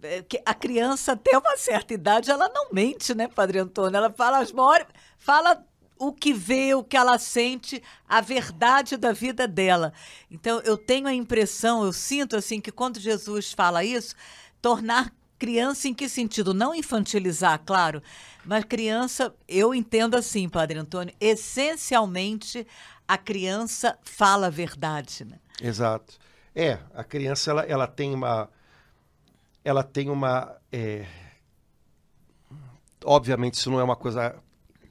[0.04, 3.96] é, a criança até uma certa idade ela não mente, né, Padre Antônio?
[3.96, 4.86] Ela fala as maiores,
[5.18, 5.66] fala
[5.98, 9.94] o que vê, o que ela sente, a verdade da vida dela.
[10.30, 14.14] Então eu tenho a impressão, eu sinto assim que quando Jesus fala isso,
[14.62, 16.54] tornar criança em que sentido?
[16.54, 18.04] Não infantilizar, claro,
[18.44, 22.68] mas criança, eu entendo assim, Padre Antônio, essencialmente
[23.08, 25.40] a criança fala a verdade, né?
[25.62, 26.20] Exato.
[26.54, 28.50] É, a criança ela, ela tem uma
[29.64, 31.06] ela tem uma é...
[33.06, 34.36] obviamente isso não é uma coisa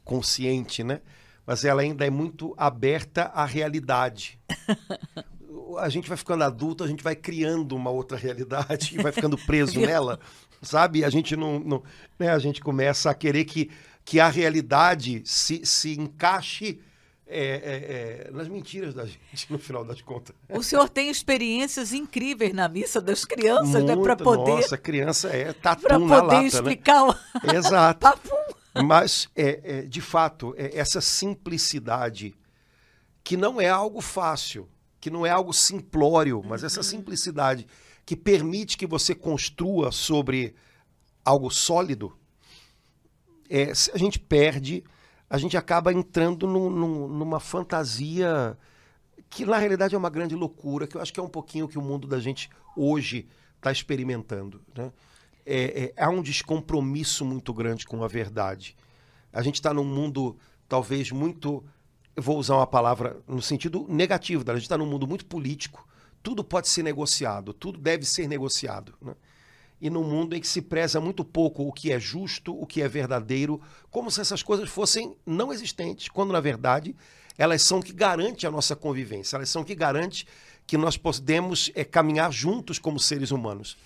[0.05, 1.01] consciente, né?
[1.47, 4.39] Mas ela ainda é muito aberta à realidade.
[5.79, 9.37] a gente vai ficando adulto, a gente vai criando uma outra realidade e vai ficando
[9.37, 10.19] preso nela,
[10.63, 11.05] sabe?
[11.05, 11.83] A gente não, não
[12.19, 12.31] né?
[12.31, 13.71] a gente começa a querer que,
[14.05, 16.81] que a realidade se, se encaixe
[17.31, 20.35] é, é, é, nas mentiras da gente, no final das contas.
[20.49, 24.03] O senhor tem experiências incríveis na missa das crianças, Muito, né?
[24.03, 24.57] Para poder.
[24.57, 27.15] Nossa, criança é tatu pra na poder lata, explicar né?
[27.45, 27.55] o...
[27.55, 28.07] Exato.
[28.85, 32.35] Mas, é, é, de fato, é, essa simplicidade,
[33.23, 34.69] que não é algo fácil,
[35.01, 36.85] que não é algo simplório, mas essa uhum.
[36.85, 37.67] simplicidade
[38.05, 40.55] que permite que você construa sobre
[41.25, 42.17] algo sólido,
[43.49, 44.85] é, a gente perde,
[45.31, 48.59] a gente acaba entrando num, num, numa fantasia
[49.31, 51.79] que na realidade é uma grande loucura, que eu acho que é um pouquinho que
[51.79, 54.61] o mundo da gente hoje está experimentando.
[54.77, 54.91] Né?
[55.53, 58.77] é, é, há um descompromisso muito grande com a verdade.
[59.33, 60.37] A gente está num mundo
[60.69, 61.65] talvez muito,
[62.17, 65.87] vou usar uma palavra no sentido negativo, a gente está num mundo muito político.
[66.23, 68.95] Tudo pode ser negociado, tudo deve ser negociado.
[69.01, 69.15] Né?
[69.81, 72.83] E num mundo em que se preza muito pouco o que é justo, o que
[72.83, 76.95] é verdadeiro, como se essas coisas fossem não existentes, quando na verdade
[77.39, 80.27] elas são que garante a nossa convivência, elas são que garante
[80.67, 83.77] que nós podemos é, caminhar juntos como seres humanos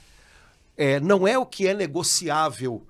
[0.76, 2.86] é, não é o que é negociável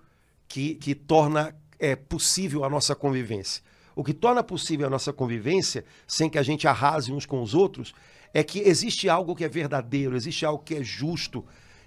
[0.49, 3.63] que, que torna é, possível a nossa convivência.
[3.95, 7.55] O que torna possível a nossa convivência, sem que a gente arrase uns com os
[7.55, 7.95] outros,
[8.33, 11.45] é que existe algo que é verdadeiro, existe algo que é justo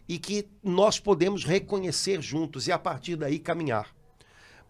[0.08, 3.94] e que nós podemos reconhecer juntos e a partir daí caminhar.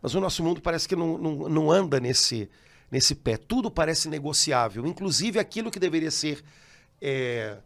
[0.02, 2.50] Mas o nosso mundo parece que não, não, não anda nesse,
[2.89, 3.38] nesse pé.
[3.38, 6.43] Tudo parece negociável, inclusive aquilo que deveria ser
[7.02, 7.58] é,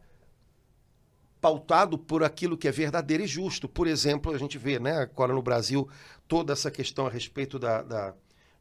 [1.39, 3.67] pautado por aquilo que é verdadeiro e justo.
[3.67, 5.89] Por exemplo, a gente vê né, agora no Brasil
[6.27, 8.13] toda essa questão a respeito da, da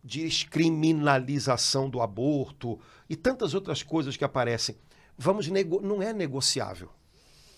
[0.03, 4.77] descriminalização do aborto e tantas outras coisas que aparecem.
[5.17, 5.81] Vamos nego...
[5.81, 6.91] não é negociável.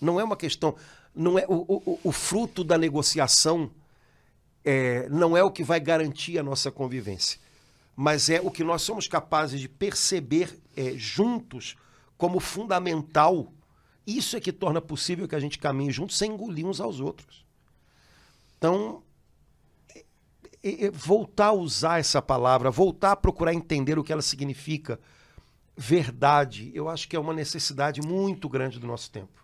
[0.01, 0.75] Não é uma questão,
[1.15, 3.69] não é o, o, o fruto da negociação
[4.63, 7.39] é, não é o que vai garantir a nossa convivência,
[7.95, 11.75] mas é o que nós somos capazes de perceber é, juntos
[12.17, 13.51] como fundamental
[14.05, 17.45] isso é que torna possível que a gente caminhe juntos sem engolir uns aos outros.
[18.57, 19.01] Então,
[19.95, 24.99] é, é, voltar a usar essa palavra, voltar a procurar entender o que ela significa,
[25.75, 29.42] verdade, eu acho que é uma necessidade muito grande do nosso tempo.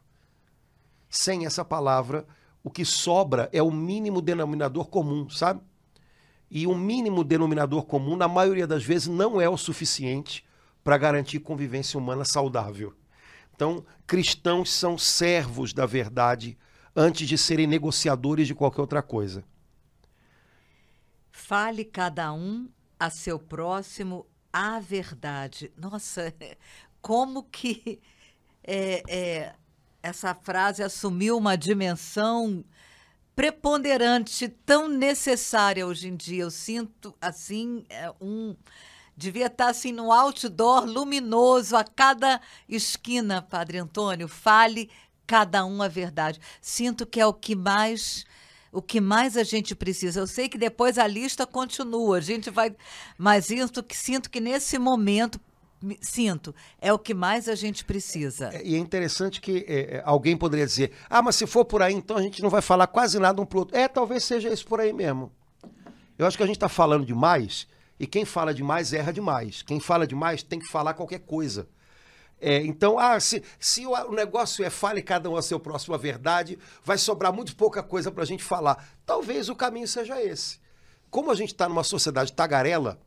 [1.10, 2.28] Sem essa palavra,
[2.64, 5.62] o que sobra é o mínimo denominador comum, sabe?
[6.52, 10.46] E o mínimo denominador comum, na maioria das vezes, não é o suficiente
[10.84, 12.94] para garantir convivência humana saudável.
[13.54, 16.58] Então, cristãos são servos da verdade
[16.96, 19.44] antes de serem negociadores de qualquer outra coisa.
[21.32, 22.70] Fale cada um
[23.00, 25.72] a seu próximo a verdade.
[25.78, 26.34] Nossa,
[27.02, 28.02] como que
[28.64, 29.56] é, é,
[30.02, 32.64] essa frase assumiu uma dimensão
[33.36, 36.44] preponderante, tão necessária hoje em dia.
[36.44, 38.56] Eu sinto assim é, um
[39.20, 44.30] Devia estar assim no outdoor luminoso a cada esquina, Padre Antônio.
[44.30, 44.90] Fale
[45.28, 46.40] cada um a verdade.
[46.62, 48.26] Sinto que é o que mais
[48.72, 50.22] o que mais a gente precisa.
[50.22, 52.74] Eu sei que depois a lista continua, a gente vai,
[53.18, 55.38] mas isso que sinto que nesse momento
[56.02, 58.50] sinto é o que mais a gente precisa.
[58.54, 61.82] É, e é interessante que é, é, alguém poderia dizer: ah, mas se for por
[61.82, 63.78] aí, então a gente não vai falar quase nada um pro outro.
[63.78, 65.32] É, talvez seja isso por aí mesmo.
[66.18, 67.68] Eu acho que a gente está falando demais
[68.00, 69.62] e quem fala demais erra demais.
[69.62, 71.68] Quem fala demais tem que falar qualquer coisa.
[72.42, 75.98] É, então, ah, se, se o negócio é fale cada um a seu próximo a
[75.98, 78.90] verdade, vai sobrar muito pouca coisa para a gente falar.
[79.06, 80.60] Talvez o caminho seja esse.
[81.10, 83.00] Como a gente está numa sociedade tagarela,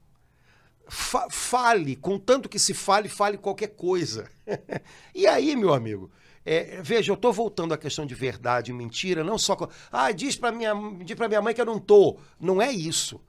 [0.95, 4.29] fa fale, contanto que se fale, fale qualquer coisa.
[5.15, 6.11] e aí, meu amigo,
[6.45, 9.55] É, veja, eu estou voltando à questão de verdade e mentira, não só.
[9.57, 10.75] com- Ah, diz para minha,
[11.05, 12.19] diz minha mãe que eu não tô.
[12.39, 13.21] Não é isso.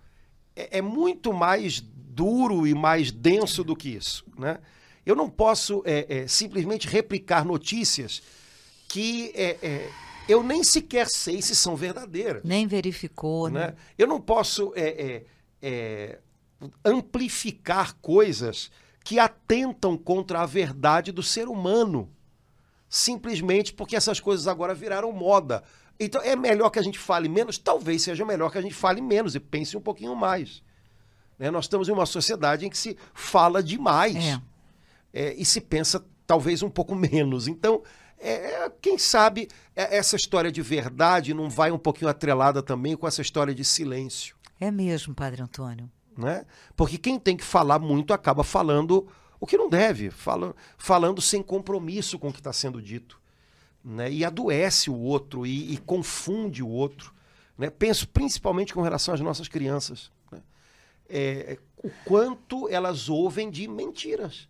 [0.55, 4.25] É, é muito mais duro e mais denso do que isso.
[4.37, 4.57] Né?
[5.05, 8.21] Eu não posso é, é, simplesmente replicar notícias
[8.87, 9.89] que é, é,
[10.27, 13.67] eu nem sequer sei se são verdadeiras Nem verificou, né?
[13.67, 13.75] né?
[13.95, 14.73] Eu não posso
[16.83, 18.71] amplificar coisas
[19.03, 22.09] que atentam contra a verdade do ser humano,
[22.89, 25.63] simplesmente porque essas coisas agora viraram moda.
[25.99, 27.57] Então é melhor que a gente fale menos?
[27.57, 30.63] Talvez seja melhor que a gente fale menos e pense um pouquinho mais.
[31.37, 31.49] né?
[31.51, 34.41] Nós estamos em uma sociedade em que se fala demais É.
[35.13, 37.47] é, e se pensa talvez um pouco menos.
[37.47, 37.83] Então,
[38.19, 43.07] é, quem sabe é, essa história de verdade não vai um pouquinho atrelada também com
[43.07, 45.91] essa história de silêncio, É mesmo, Padre Antônio.
[46.17, 46.45] Né?
[46.75, 49.07] Porque quem tem que falar muito acaba falando
[49.39, 53.19] o que não deve, fala, falando sem compromisso com o que está sendo dito,
[53.83, 54.11] né?
[54.11, 57.13] E adoece o outro e, e confunde o outro,
[57.57, 57.69] né?
[57.69, 60.41] Penso principalmente com relação às nossas crianças, né?
[61.09, 64.47] É, o quanto elas ouvem de mentiras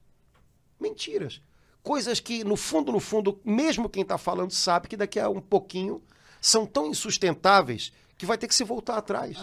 [0.84, 1.42] mentiras.
[1.82, 5.42] Coisas que, no fundo, no fundo, mesmo quem está falando sabe que daqui a um
[5.42, 6.02] pouquinho
[6.40, 9.38] são tão insustentáveis que vai ter que se voltar atrás.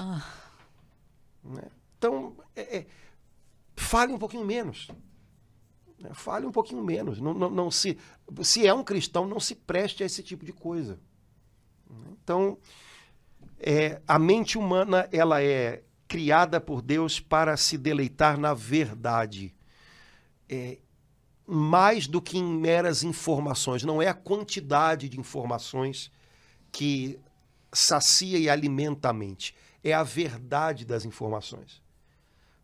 [1.43, 1.63] Né?
[2.01, 2.87] Então, é, é,
[3.77, 4.89] fale um pouquinho menos.
[5.99, 6.11] né?
[6.15, 7.21] Fale um pouquinho menos.
[7.21, 7.99] Não, não, não se,
[8.43, 10.99] se é um cristão, não se preste a esse tipo de coisa.
[12.13, 12.57] Então,
[13.59, 19.55] é, a mente humana ela é criada por Deus para se deleitar na verdade.
[20.49, 20.79] É,
[21.47, 23.83] mais do que em meras informações.
[23.83, 26.11] Não é a quantidade de informações
[26.73, 27.21] que
[27.73, 29.55] sacia e alimenta a mente.
[29.83, 31.83] É a verdade das informações.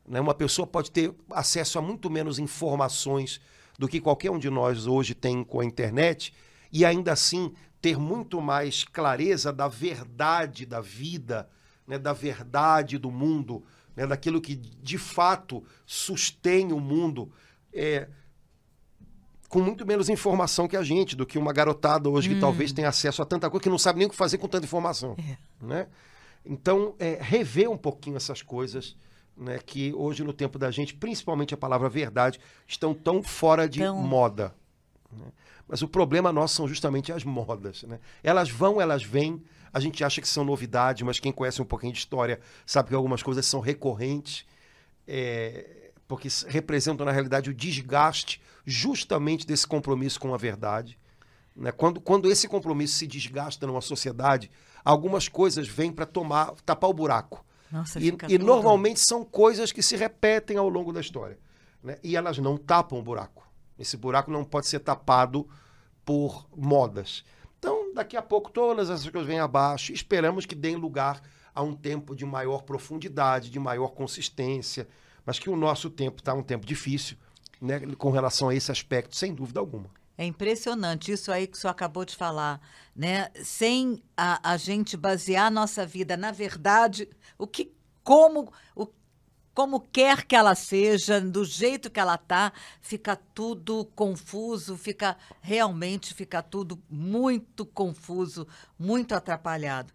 [0.06, 0.20] Né?
[0.20, 3.40] Uma pessoa pode ter acesso a muito menos informações
[3.78, 6.32] do que qualquer um de nós hoje tem com a internet
[6.72, 11.48] e ainda assim ter muito mais clareza da verdade da vida,
[11.86, 11.98] né?
[11.98, 13.64] da verdade do mundo,
[13.94, 14.06] né?
[14.06, 17.30] daquilo que de fato sustém o mundo.
[17.72, 18.08] É,
[19.48, 22.88] com muito menos informação que a gente, do que uma garotada hoje que talvez tenha
[22.88, 25.16] acesso a tanta coisa que não sabe nem o que fazer com tanta informação.
[25.60, 25.86] Né?
[26.44, 28.96] Então, é, rever um pouquinho essas coisas,
[29.36, 33.84] né, que hoje, no tempo da gente, principalmente a palavra verdade, estão tão fora de
[33.84, 34.54] moda.
[35.12, 35.26] né?
[35.68, 37.82] Mas o problema nosso são justamente as modas.
[37.82, 37.98] Né?
[38.22, 41.92] Elas vão, elas vêm, a gente acha que são novidades, mas quem conhece um pouquinho
[41.92, 44.46] de história sabe que algumas coisas são recorrentes
[45.06, 50.98] é, porque representam, na realidade, o desgaste justamente desse compromisso com a verdade.
[51.54, 51.72] né?
[51.72, 54.50] Quando, quando esse compromisso se desgasta numa sociedade,
[54.84, 57.44] algumas coisas vêm para tomar, tapar o buraco.
[57.70, 61.38] Nossa, E, e normalmente são coisas que se repetem ao longo da história.
[61.82, 61.98] né?
[62.02, 63.46] E elas não tapam o buraco.
[63.78, 65.48] Esse buraco não pode ser tapado
[66.04, 67.24] por modas.
[67.58, 69.92] Então, daqui a pouco, todas essas coisas vêm abaixo.
[69.92, 71.20] Esperamos que deem lugar
[71.54, 74.86] a um tempo de maior profundidade, de maior consistência.
[75.24, 77.16] Mas que o nosso tempo está um tempo difícil
[77.60, 79.90] né, com relação a esse aspecto, sem dúvida alguma.
[80.18, 82.60] É impressionante isso aí que o senhor acabou de falar,
[82.94, 83.30] né?
[83.44, 87.70] Sem a, a gente basear a nossa vida na verdade, o que,
[88.02, 88.88] como, o,
[89.52, 92.50] como quer que ela seja, do jeito que ela tá,
[92.80, 98.48] fica tudo confuso, fica realmente fica tudo muito confuso,
[98.78, 99.92] muito atrapalhado.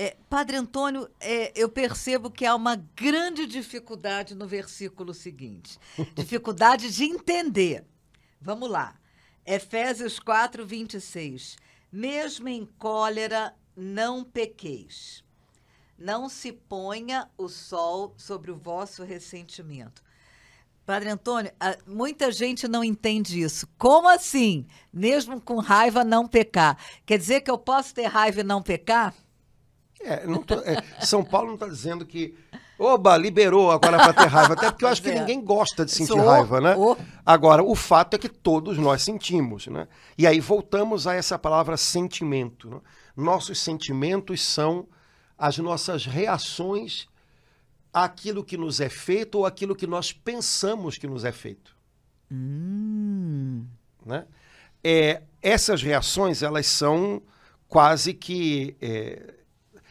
[0.00, 5.76] É, Padre Antônio, é, eu percebo que há uma grande dificuldade no versículo seguinte.
[6.14, 7.84] Dificuldade de entender.
[8.40, 8.94] Vamos lá.
[9.52, 11.56] Efésios 4, 26.
[11.90, 15.24] Mesmo em cólera, não pequeis.
[15.98, 20.02] Não se ponha o sol sobre o vosso ressentimento.
[20.84, 21.50] Padre Antônio,
[21.86, 23.66] muita gente não entende isso.
[23.78, 24.66] Como assim?
[24.92, 26.78] Mesmo com raiva, não pecar?
[27.04, 29.14] Quer dizer que eu posso ter raiva e não pecar?
[30.00, 32.36] É, tô- é, São Paulo não está dizendo que.
[32.78, 34.52] Oba, liberou agora para ter raiva.
[34.52, 35.18] Até porque eu acho que é.
[35.18, 36.76] ninguém gosta de sentir raiva, né?
[37.26, 39.88] Agora, o fato é que todos nós sentimos, né?
[40.16, 42.70] E aí voltamos a essa palavra sentimento.
[42.70, 42.80] né?
[43.16, 44.86] Nossos sentimentos são
[45.36, 47.08] as nossas reações
[47.92, 51.76] àquilo que nos é feito ou àquilo que nós pensamos que nos é feito.
[52.30, 53.66] Hum.
[54.06, 54.26] né?
[54.84, 57.22] É, essas reações, elas são
[57.66, 58.76] quase que...
[58.80, 59.34] é,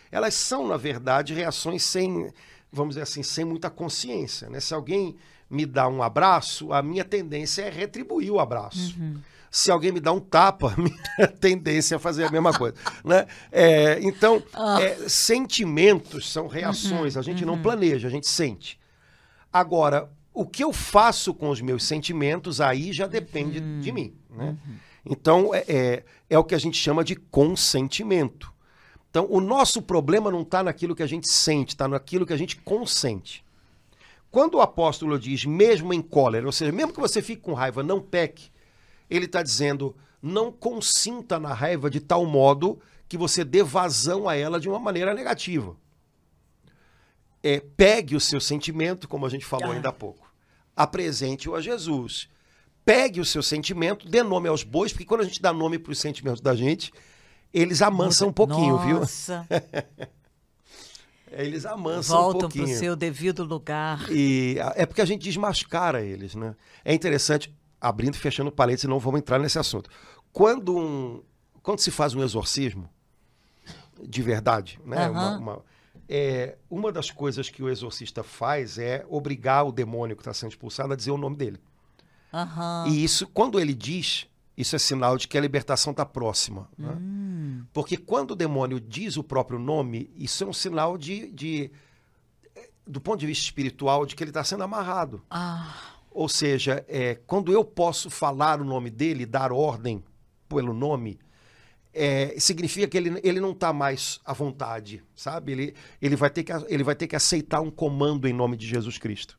[0.10, 2.32] elas são, na verdade, reações sem,
[2.72, 4.50] vamos dizer assim, sem muita consciência.
[4.50, 4.60] Né?
[4.60, 5.16] Se alguém
[5.50, 8.96] me dá um abraço, a minha tendência é retribuir o abraço.
[9.50, 12.76] Se alguém me dá um tapa, a minha tendência é fazer a mesma coisa.
[13.04, 13.26] Né?
[13.52, 14.44] É, então,
[14.80, 18.80] é, sentimentos são reações, a gente não planeja, a gente sente.
[19.52, 24.14] Agora, o que eu faço com os meus sentimentos, aí já depende de mim.
[24.30, 24.56] Né?
[25.06, 28.54] Então, é, é, é o que a gente chama de consentimento.
[29.10, 32.38] Então, o nosso problema não está naquilo que a gente sente, está naquilo que a
[32.38, 33.44] gente consente.
[34.30, 37.82] Quando o apóstolo diz, mesmo em cólera, ou seja, mesmo que você fique com raiva,
[37.82, 38.52] não peque,
[39.10, 44.36] ele está dizendo, não consinta na raiva de tal modo que você dê vazão a
[44.36, 45.76] ela de uma maneira negativa.
[47.42, 49.74] É, pegue o seu sentimento, como a gente falou ah.
[49.74, 50.32] ainda há pouco,
[50.76, 52.30] apresente-o a Jesus.
[52.84, 55.92] Pegue o seu sentimento, dê nome aos bois, porque quando a gente dá nome para
[55.92, 56.92] os sentimentos da gente,
[57.62, 59.46] eles amansam um pouquinho, Nossa.
[59.50, 60.08] viu?
[61.32, 62.66] eles amansam Voltam um pouquinho.
[62.66, 64.06] para o seu devido lugar.
[64.12, 66.56] E é porque a gente desmascara eles, né?
[66.84, 69.90] É interessante, abrindo e fechando parênteses, não vamos entrar nesse assunto.
[70.32, 71.22] Quando, um,
[71.62, 72.90] quando se faz um exorcismo,
[74.02, 75.10] de verdade, né?
[75.10, 75.14] Uhum.
[75.16, 75.66] Uma, uma,
[76.08, 80.52] é, uma das coisas que o exorcista faz é obrigar o demônio que está sendo
[80.52, 81.60] expulsado a dizer o nome dele.
[82.32, 82.88] Uhum.
[82.88, 84.28] E isso, quando ele diz,
[84.58, 86.68] isso é sinal de que a libertação está próxima.
[86.78, 86.98] Né?
[87.00, 87.64] Hum.
[87.72, 91.72] Porque quando o demônio diz o próprio nome, isso é um sinal de, de
[92.88, 95.22] do ponto de vista espiritual, de que ele está sendo amarrado.
[95.30, 95.76] Ah.
[96.10, 100.04] Ou seja, é, quando eu posso falar o nome dele, dar ordem
[100.50, 101.20] pelo nome,
[101.94, 105.52] é, significa que ele, ele não está mais à vontade, sabe?
[105.52, 108.66] Ele, ele, vai ter que, ele vai ter que aceitar um comando em nome de
[108.66, 109.38] Jesus Cristo.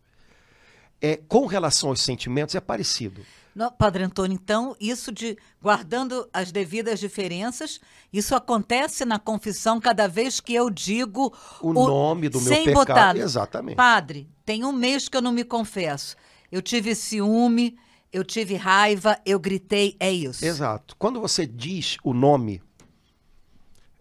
[1.00, 3.20] É, com relação aos sentimentos, é parecido.
[3.54, 7.80] Não, Padre Antônio, então, isso de guardando as devidas diferenças,
[8.12, 12.64] isso acontece na confissão cada vez que eu digo o, o nome do meu sem
[12.64, 12.86] pecado.
[12.86, 13.74] Botar, Exatamente.
[13.74, 16.16] Padre, tem um mês que eu não me confesso.
[16.52, 17.76] Eu tive ciúme,
[18.12, 20.44] eu tive raiva, eu gritei, é isso.
[20.44, 20.94] Exato.
[20.96, 22.62] Quando você diz o nome,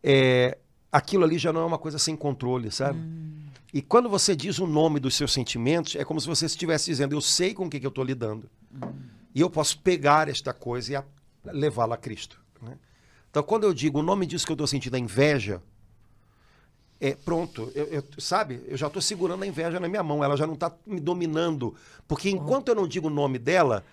[0.03, 0.57] é,
[0.91, 2.99] aquilo ali já não é uma coisa sem controle, sabe?
[2.99, 3.46] Hum.
[3.73, 7.13] E quando você diz o nome dos seus sentimentos, é como se você estivesse dizendo,
[7.13, 8.49] eu sei com o que, que eu estou lidando.
[8.73, 8.93] Hum.
[9.35, 11.05] E eu posso pegar esta coisa
[11.45, 12.41] e levá-la a Cristo.
[12.61, 12.77] Né?
[13.29, 15.61] Então, quando eu digo o nome disso que eu estou sentindo é inveja,
[16.99, 18.63] é pronto, eu, eu, sabe?
[18.67, 21.75] Eu já estou segurando a inveja na minha mão, ela já não está me dominando.
[22.07, 23.85] Porque enquanto eu não digo o nome dela,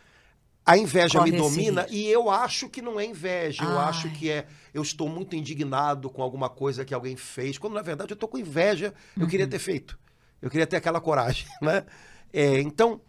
[0.67, 1.89] a inveja Corre me domina risco.
[1.91, 3.89] e eu acho que não é inveja, eu Ai.
[3.89, 7.83] acho que é eu estou muito indignado com alguma coisa que alguém fez, quando na
[7.83, 9.31] verdade eu estou com inveja, eu Uhum.
[9.31, 9.99] queria ter feito,
[10.41, 11.85] eu queria ter aquela coragem, né?
[12.33, 13.01] É, então,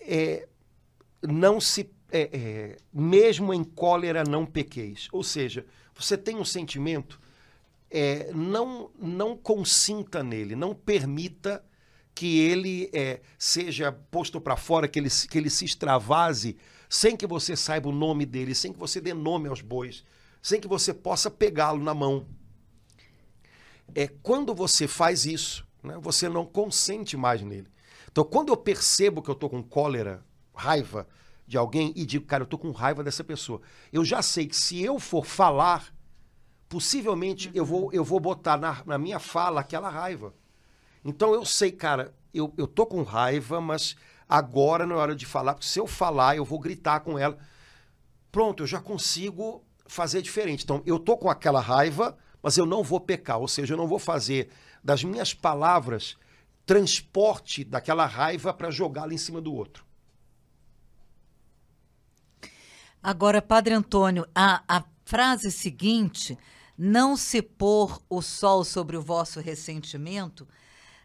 [0.00, 0.48] é,
[1.22, 7.20] não se, é, é, mesmo em cólera não pequeis, ou seja, você tem um sentimento,
[7.90, 11.64] é, não não consinta nele, não permita
[12.14, 16.56] que ele é, seja posto para fora, que ele, que ele se extravase
[16.88, 20.04] sem que você saiba o nome dele, sem que você dê nome aos bois,
[20.42, 22.26] sem que você possa pegá-lo na mão.
[23.94, 27.68] É quando você faz isso, né, você não consente mais nele.
[28.10, 30.24] Então, quando eu percebo que eu estou com cólera,
[30.54, 31.06] raiva
[31.46, 33.60] de alguém e digo, cara, eu estou com raiva dessa pessoa,
[33.92, 35.92] eu já sei que se eu for falar,
[36.68, 40.34] possivelmente eu vou, eu vou botar na, na minha fala aquela raiva.
[41.04, 43.96] Então eu sei, cara, eu, eu tô com raiva, mas
[44.28, 47.38] agora não é hora de falar, porque se eu falar, eu vou gritar com ela.
[48.30, 50.64] Pronto, eu já consigo fazer diferente.
[50.64, 53.86] Então, eu tô com aquela raiva, mas eu não vou pecar, ou seja, eu não
[53.86, 54.50] vou fazer
[54.82, 56.16] das minhas palavras
[56.66, 59.86] transporte daquela raiva para jogá-la em cima do outro.
[63.00, 66.36] Agora, Padre Antônio, a, a frase seguinte,
[66.76, 70.46] não se pôr o sol sobre o vosso ressentimento,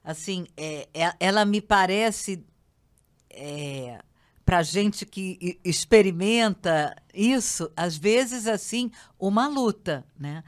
[0.03, 2.43] assim, é, é- ela me parece,
[3.34, 3.99] é,
[4.45, 10.43] para gente que experimenta isso, às vezes, assim, uma luta, né?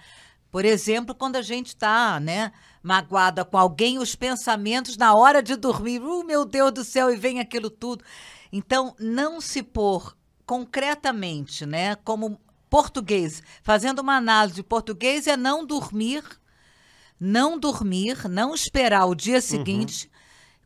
[0.52, 2.52] Por exemplo, quando a gente está, né,
[2.84, 7.16] magoada com alguém, os pensamentos na hora de dormir, uh, meu Deus do céu, e
[7.16, 8.04] vem aquilo tudo.
[8.52, 10.16] Então, não se pôr
[10.46, 16.24] concretamente, né, como português, fazendo uma análise de português é não dormir,
[17.20, 20.12] não dormir, não esperar o dia seguinte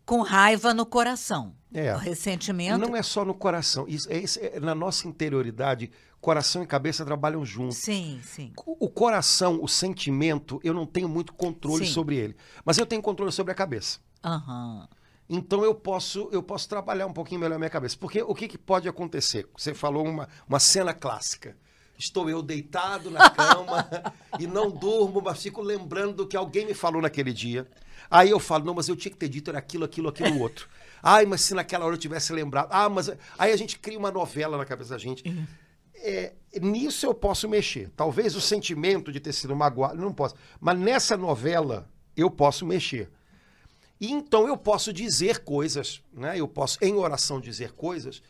[0.07, 1.53] com raiva no coração.
[1.73, 1.93] É.
[1.93, 2.77] O ressentimento.
[2.77, 3.85] Não é só no coração.
[3.89, 5.91] Isso, é, isso é- na nossa interioridade,
[6.21, 7.77] coração e cabeça trabalham juntos.
[7.77, 8.53] Sim, sim.
[8.65, 11.91] O o coração, o sentimento, eu não tenho muito controle Sim.
[11.91, 12.37] sobre ele.
[12.63, 13.99] Mas eu tenho controle sobre a cabeça.
[15.29, 17.97] Então eu posso, eu posso trabalhar um pouquinho melhor a minha cabeça.
[17.99, 19.45] Porque o que, que pode acontecer?
[19.57, 21.57] Você falou uma, uma cena clássica.
[21.99, 23.89] Estou eu deitado na cama
[24.39, 27.67] e não durmo, mas fico lembrando do que alguém me falou naquele dia.
[28.09, 30.67] Aí eu falo, não, mas eu tinha que ter dito era aquilo, aquilo, aquilo, outro.
[31.01, 32.69] Ai, mas se naquela hora eu tivesse lembrado.
[32.71, 33.09] Ah, mas.
[33.37, 35.23] Aí a gente cria uma novela na cabeça da gente.
[35.95, 37.91] É, nisso eu posso mexer.
[37.95, 40.35] Talvez o sentimento de ter sido magoado, não posso.
[40.59, 43.09] Mas nessa novela eu posso mexer.
[43.99, 46.39] E então eu posso dizer coisas, né?
[46.39, 48.21] Eu posso, em oração, dizer coisas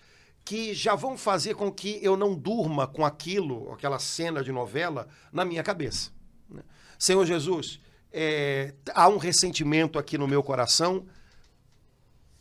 [0.47, 5.09] que já vão fazer com que eu não durma com aquilo, aquela cena de novela,
[5.29, 6.09] na minha cabeça.
[6.49, 6.63] né?
[6.97, 7.81] Senhor Jesus,
[8.19, 11.05] é, há um ressentimento aqui no meu coração,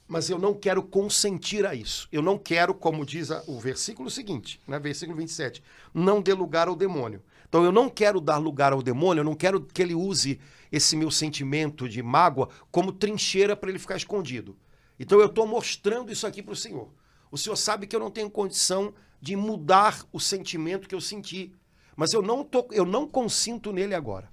[0.08, 2.08] mas eu não quero consentir a isso.
[2.10, 5.62] Eu não quero, como diz a- o versículo seguinte, né, versículo 27,
[5.92, 7.22] não dê lugar ao demônio.
[7.46, 10.40] Então eu não quero dar lugar ao demônio, eu não quero que ele use
[10.72, 14.56] esse meu sentimento de mágoa como trincheira para ele ficar escondido.
[14.98, 16.88] Então eu estou mostrando isso aqui para o Senhor.
[17.30, 21.52] O Senhor sabe que eu não tenho condição de mudar o sentimento que eu senti,
[21.94, 24.30] mas eu não, tô, eu não consinto nele agora.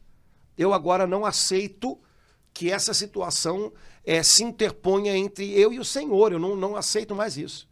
[0.58, 2.00] Eu agora não aceito
[2.54, 3.74] que essa situação
[4.06, 6.32] eh, se interponha entre eu e o Senhor.
[6.32, 7.68] Eu não, não aceito mais isso.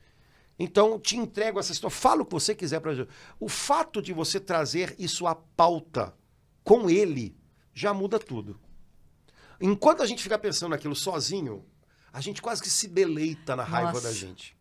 [0.58, 2.00] Então, te entrego essa situação.
[2.00, 3.14] Fala o que você quiser para Jesus.
[3.40, 6.16] O fato de você trazer isso à pauta
[6.64, 7.36] com ele
[7.74, 8.60] já muda tudo.
[9.60, 11.66] Enquanto a gente fica pensando naquilo sozinho,
[12.12, 14.08] a gente quase que se deleita na raiva Nossa.
[14.08, 14.58] da gente.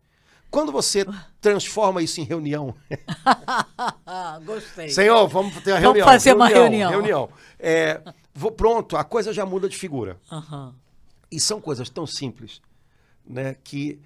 [0.51, 1.05] Quando você
[1.39, 2.75] transforma isso em reunião,
[4.45, 4.89] Gostei.
[4.89, 6.07] Senhor, vamos ter uma Vamos reunião.
[6.07, 6.89] fazer uma reunião.
[6.91, 7.29] Reunião.
[7.59, 8.01] É,
[8.33, 10.19] vou- pronto, a coisa já muda de figura.
[10.31, 10.75] Aham.
[11.31, 12.61] E são coisas tão simples,
[13.25, 13.55] né?
[13.63, 13.99] Que,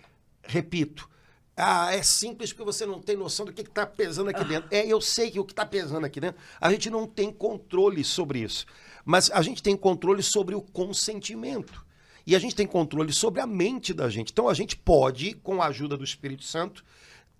[0.43, 1.09] repito,
[1.57, 4.67] ah, é simples porque você não tem noção do que está pesando aqui dentro.
[4.71, 8.03] É, eu sei que o que está pesando aqui dentro, a gente não tem controle
[8.03, 8.65] sobre isso.
[9.03, 11.84] Mas a gente tem controle sobre o consentimento.
[12.25, 14.31] E a gente tem controle sobre a mente da gente.
[14.31, 16.83] Então a gente pode, com a ajuda do Espírito Santo,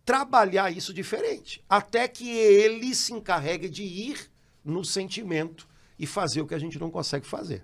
[0.03, 1.63] trabalhar isso diferente.
[1.67, 4.29] Até que ele se encarregue de ir
[4.63, 5.67] no sentimento
[5.97, 7.63] e fazer o que a gente não consegue fazer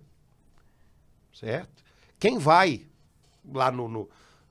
[1.34, 1.84] certo?
[2.20, 2.86] Quem vai
[3.44, 4.10] lá no, no,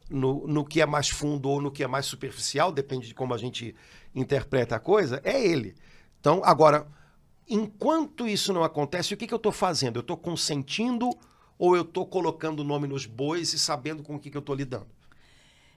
[0.08, 3.34] no, no que é mais fundo ou no que é mais superficial, depende de como
[3.34, 3.74] a gente
[4.14, 5.74] interpreta a coisa, é ele.
[6.18, 6.86] Então, agora,
[7.48, 9.96] enquanto isso não acontece, o que, que eu estou fazendo?
[9.96, 11.10] Eu estou consentindo
[11.60, 14.40] ou eu estou colocando o nome nos bois e sabendo com o que, que eu
[14.40, 14.86] estou lidando?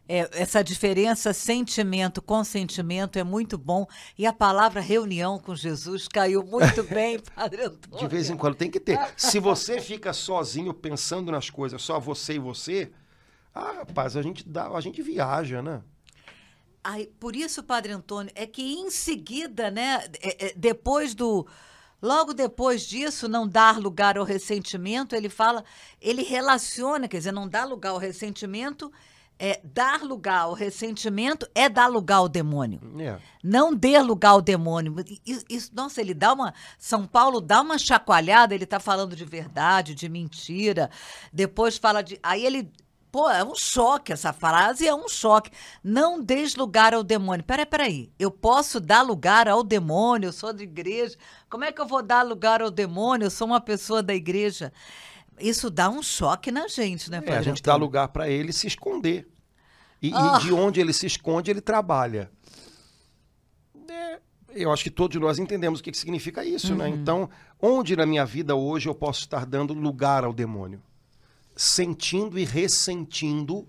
[0.08, 3.86] É, essa diferença sentimento consentimento é muito bom
[4.18, 8.00] e a palavra reunião com Jesus caiu muito bem, Padre Antônio.
[8.00, 8.98] De vez em quando tem que ter.
[9.18, 12.90] Se você fica sozinho pensando nas coisas, só você e você,
[13.54, 15.82] ah, rapaz, a gente dá, a gente viaja, né?
[16.82, 21.46] Ai, por isso, Padre Antônio, é que em seguida, né, é- é, depois do.
[22.04, 25.64] Logo depois disso, não dar lugar ao ressentimento, ele fala,
[26.02, 28.92] ele relaciona, quer dizer, não dá lugar ao ressentimento,
[29.40, 32.80] é dar lugar ao ressentimento é dar lugar ao demônio.
[33.00, 33.18] É.
[33.44, 34.94] Não dê lugar ao demônio.
[35.26, 36.54] Isso, isso- nossa, ele dá uma.
[36.78, 40.90] São Paulo dá uma chacoalhada, ele está falando de verdade, de mentira.
[41.32, 42.20] Depois fala de.
[42.22, 42.72] Aí ele.
[43.14, 45.52] Pô, é um choque essa frase, é um choque.
[45.84, 47.46] Não des lugar ao demônio.
[47.46, 48.12] Peraí, peraí.
[48.18, 51.16] Eu posso dar lugar ao demônio, eu sou da igreja.
[51.48, 53.28] Como é que eu vou dar lugar ao demônio?
[53.28, 54.74] Eu sou uma pessoa da igreja.
[55.40, 58.52] Isso dá um choque na gente, né, É, a Padre gente dá lugar para ele
[58.52, 59.28] se esconder.
[60.02, 60.40] E, e Ah.
[60.40, 62.32] de onde ele se esconde, ele trabalha.
[63.92, 64.20] É,
[64.56, 66.90] eu acho que todos nós entendemos o que, que significa isso, né?
[66.90, 67.30] Então,
[67.62, 70.82] onde na minha vida hoje eu posso estar dando lugar ao demônio?
[71.56, 73.68] Sentindo e ressentindo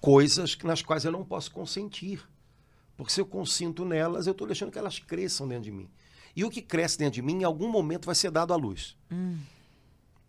[0.00, 2.26] coisas nas quais eu não posso consentir.
[2.96, 5.88] Porque se eu consinto nelas, eu estou deixando que elas cresçam dentro de mim.
[6.36, 8.96] E o que cresce dentro de mim, em algum momento, vai ser dado à luz.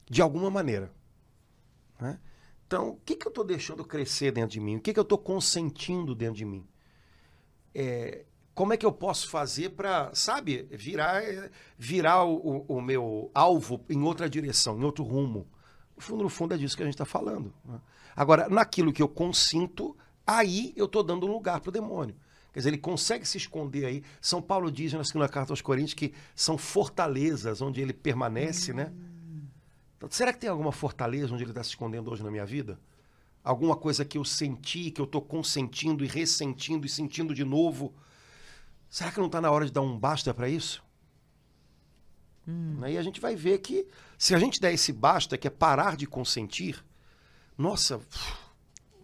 [0.09, 0.91] De alguma maneira.
[1.99, 2.19] né?
[2.65, 4.77] Então, o que, que eu estou deixando crescer dentro de mim?
[4.77, 6.65] O que, que eu estou consentindo dentro de mim?
[7.75, 12.81] É, como é que eu posso fazer para, sabe, virar, eh, virar o, o- o
[12.81, 15.47] meu alvo em outra direção, em outro rumo?
[16.01, 17.53] No fundo, no fundo, é disso que a gente está falando.
[17.63, 17.79] né?
[18.15, 19.95] Agora, naquilo que eu consinto,
[20.25, 22.15] aí eu estou dando um lugar para o demônio.
[22.51, 24.03] Quer dizer, ele consegue se esconder aí.
[24.19, 28.91] São Paulo diz na segunda carta aos Coríntios que são fortalezas onde ele permanece, né?
[29.95, 32.79] Então, será que tem alguma fortaleza onde ele está se escondendo hoje na minha vida?
[33.43, 37.93] Alguma coisa que eu senti, que eu estou consentindo e ressentindo e sentindo de novo?
[38.89, 40.83] Será que não está na hora de dar um basta para isso?
[42.81, 43.87] Aí a gente vai ver que
[44.21, 46.85] se a gente der esse basta, que é parar de consentir,
[47.57, 47.99] nossa,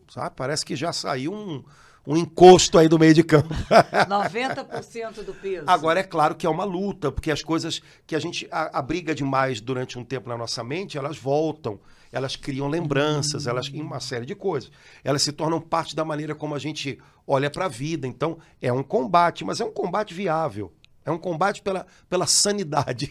[0.08, 1.64] sabe, parece que já saiu um,
[2.06, 3.52] um encosto aí do meio de campo.
[4.08, 5.64] 90% do peso.
[5.66, 9.60] Agora, é claro que é uma luta, porque as coisas que a gente abriga demais
[9.60, 11.80] durante um tempo na nossa mente, elas voltam,
[12.12, 14.72] elas criam lembranças, elas uma série de coisas.
[15.04, 18.06] Elas se tornam parte da maneira como a gente olha para a vida.
[18.06, 20.72] Então, é um combate, mas é um combate viável.
[21.08, 23.10] É um combate pela, pela sanidade.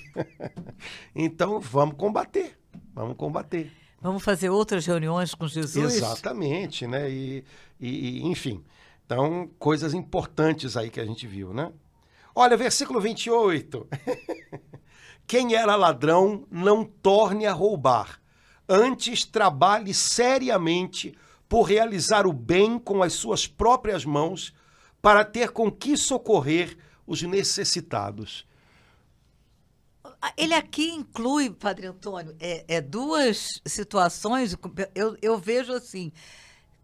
[1.16, 2.58] então, vamos combater.
[2.92, 3.72] Vamos combater.
[4.02, 5.94] Vamos fazer outras reuniões com Jesus?
[5.94, 7.10] Exatamente, né?
[7.10, 7.42] E,
[7.80, 8.62] e- e, enfim.
[9.06, 11.72] Então, coisas importantes aí que a gente viu, né?
[12.34, 13.88] Olha, versículo 28.
[15.26, 18.20] Quem era ladrão, não torne a roubar.
[18.68, 21.16] Antes, trabalhe seriamente
[21.48, 24.52] por realizar o bem com as suas próprias mãos,
[25.00, 26.76] para ter com que socorrer
[27.06, 28.46] os necessitados.
[30.36, 34.56] Ele aqui inclui, Padre Antônio, é, é duas situações.
[34.94, 36.12] Eu, eu vejo assim.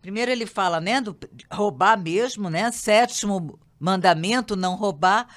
[0.00, 1.16] Primeiro ele fala, né, do
[1.50, 2.70] roubar mesmo, né?
[2.72, 5.28] Sétimo mandamento, não roubar.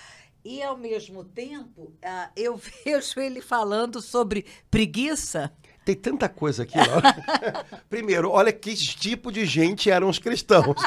[0.44, 5.52] E ao mesmo tempo, uh, eu vejo ele falando sobre preguiça.
[5.84, 7.02] Tem tanta coisa aqui, ó.
[7.90, 10.76] Primeiro, olha que tipo de gente eram os cristãos.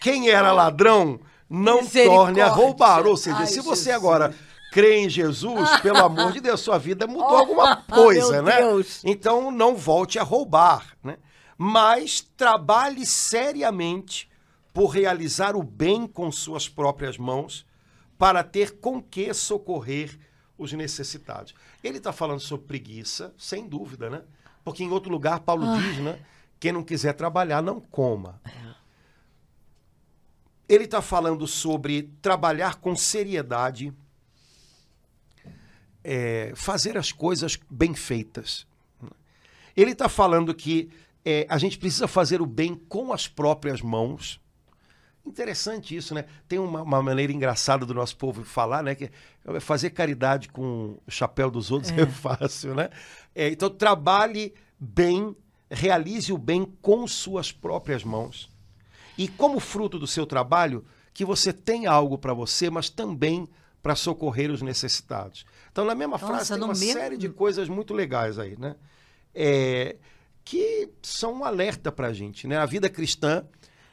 [0.00, 3.06] Quem era ladrão, não torne a roubar.
[3.06, 3.94] Ou seja, Ai, se você Jesus.
[3.94, 4.34] agora
[4.72, 8.60] crê em Jesus, pelo amor de Deus, sua vida mudou oh, alguma coisa, né?
[8.60, 9.02] Deus.
[9.04, 11.18] Então não volte a roubar, né?
[11.58, 14.28] Mas trabalhe seriamente
[14.74, 17.64] por realizar o bem com suas próprias mãos,
[18.18, 20.18] para ter com que socorrer
[20.58, 21.54] os necessitados.
[21.82, 24.22] Ele está falando sobre preguiça, sem dúvida, né?
[24.62, 25.80] Porque em outro lugar Paulo Ai.
[25.80, 26.18] diz, né?
[26.58, 28.40] Quem não quiser trabalhar, não coma.
[30.68, 33.92] Ele está falando sobre trabalhar com seriedade,
[36.02, 38.66] é, fazer as coisas bem feitas.
[39.76, 40.90] Ele está falando que
[41.24, 44.40] é, a gente precisa fazer o bem com as próprias mãos
[45.26, 46.24] Interessante isso, né?
[46.46, 48.94] Tem uma, uma, maneira engraçada do nosso povo falar, né?
[48.94, 49.10] Que
[49.60, 52.90] fazer caridade com o chapéu dos outros é, é fácil, né?
[53.34, 55.34] É, então, trabalhe bem,
[55.68, 58.48] realize o bem com suas próprias mãos.
[59.16, 63.48] E como fruto do seu trabalho, que você tenha algo para você, mas também
[63.82, 65.46] para socorrer os necessitados.
[65.70, 66.92] Então, na mesma Nossa, frase, tem uma mesmo...
[66.92, 68.76] série de coisas muito legais aí, né?
[69.34, 69.96] É,
[70.44, 72.58] que são um alerta para a gente, né?
[72.58, 73.44] A vida cristã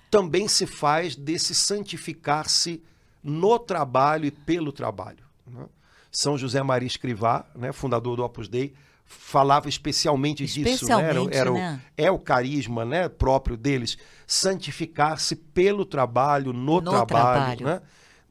[0.10, 2.84] também se faz desse santificar-se
[3.24, 5.24] no trabalho e pelo trabalho.
[5.48, 5.66] Né?
[6.12, 11.36] São José Maria Escrivá, né, fundador do Opus Dei, falava especialmente, especialmente disso, né?
[11.36, 11.82] Era, era né?
[11.98, 17.08] O, é o carisma né, próprio deles, santificar-se pelo trabalho, no, no trabalho.
[17.08, 17.66] trabalho.
[17.66, 17.82] Né?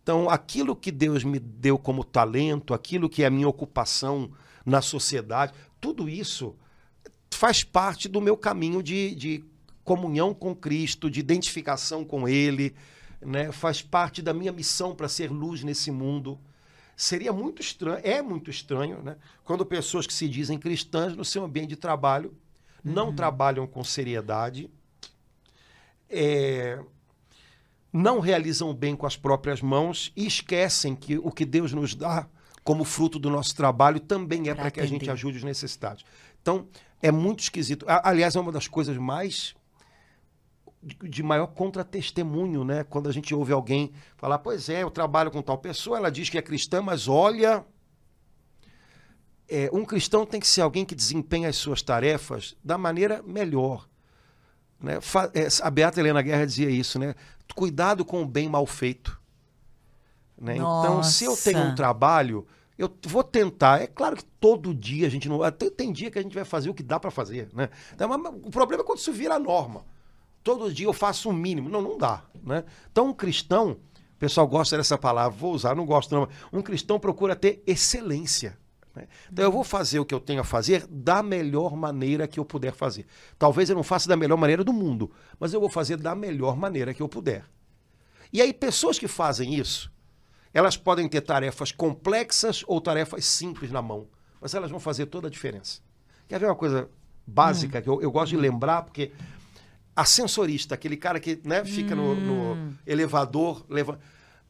[0.02, 4.30] Então, aquilo que Deus me deu como talento, aquilo que é a minha ocupação
[4.64, 6.56] na sociedade, tudo isso
[7.30, 9.44] faz parte do meu caminho de, de
[9.84, 12.74] comunhão com Cristo, de identificação com Ele,
[13.20, 13.50] né?
[13.52, 16.38] faz parte da minha missão para ser luz nesse mundo.
[17.02, 19.16] Seria muito estranho, é muito estranho, né?
[19.42, 22.32] quando pessoas que se dizem cristãs no seu ambiente de trabalho
[22.84, 23.16] não uhum.
[23.16, 24.70] trabalham com seriedade,
[26.08, 26.78] é,
[27.92, 31.92] não realizam o bem com as próprias mãos e esquecem que o que Deus nos
[31.92, 32.28] dá
[32.62, 36.04] como fruto do nosso trabalho também é para que a gente ajude os necessitados.
[36.40, 36.68] Então,
[37.02, 37.84] é muito esquisito.
[37.88, 39.56] Aliás, é uma das coisas mais
[40.82, 42.84] de, maior contra-testemunho, né?
[42.84, 46.28] Quando a gente ouve alguém falar, pois é, eu trabalho com tal pessoa, ela diz
[46.28, 47.64] que é cristã, mas olha.
[49.48, 53.86] É, um cristão tem que ser alguém que desempenha as suas tarefas da maneira melhor.
[54.80, 54.94] Né?
[55.34, 57.14] É, a Beata Helena Guerra dizia isso, né?
[57.54, 59.20] Cuidado com o bem mal feito.
[60.40, 60.56] Né?
[60.56, 62.46] Então, se eu tenho um trabalho,
[62.78, 63.82] eu vou tentar.
[63.82, 65.38] É claro que todo dia a gente não.
[65.52, 67.50] Tem, tem dia que a gente vai fazer o que dá para fazer.
[67.52, 67.68] Né?
[67.94, 68.10] Então,
[68.42, 69.84] o problema é quando isso vira norma
[70.42, 71.68] todo dia eu faço o um mínimo.
[71.68, 72.22] Não, não dá.
[72.42, 72.64] Né?
[72.90, 76.28] Então, um cristão, o pessoal gosta dessa palavra, vou usar, não gosto não.
[76.52, 78.58] Um cristão procura ter excelência.
[78.94, 79.06] Né?
[79.30, 82.44] Então, eu vou fazer o que eu tenho a fazer da melhor maneira que eu
[82.44, 83.06] puder fazer.
[83.38, 86.56] Talvez eu não faça da melhor maneira do mundo, mas eu vou fazer da melhor
[86.56, 87.44] maneira que eu puder.
[88.32, 89.92] E aí, pessoas que fazem isso,
[90.54, 94.08] elas podem ter tarefas complexas ou tarefas simples na mão,
[94.40, 95.80] mas elas vão fazer toda a diferença.
[96.28, 96.88] Quer ver uma coisa
[97.26, 97.82] básica hum.
[97.82, 99.12] que eu, eu gosto de lembrar, porque
[99.94, 102.14] ascensorista, aquele cara que né, fica hum.
[102.14, 102.74] no, no, hum.
[102.86, 103.64] elevador.
[103.68, 103.98] Leva...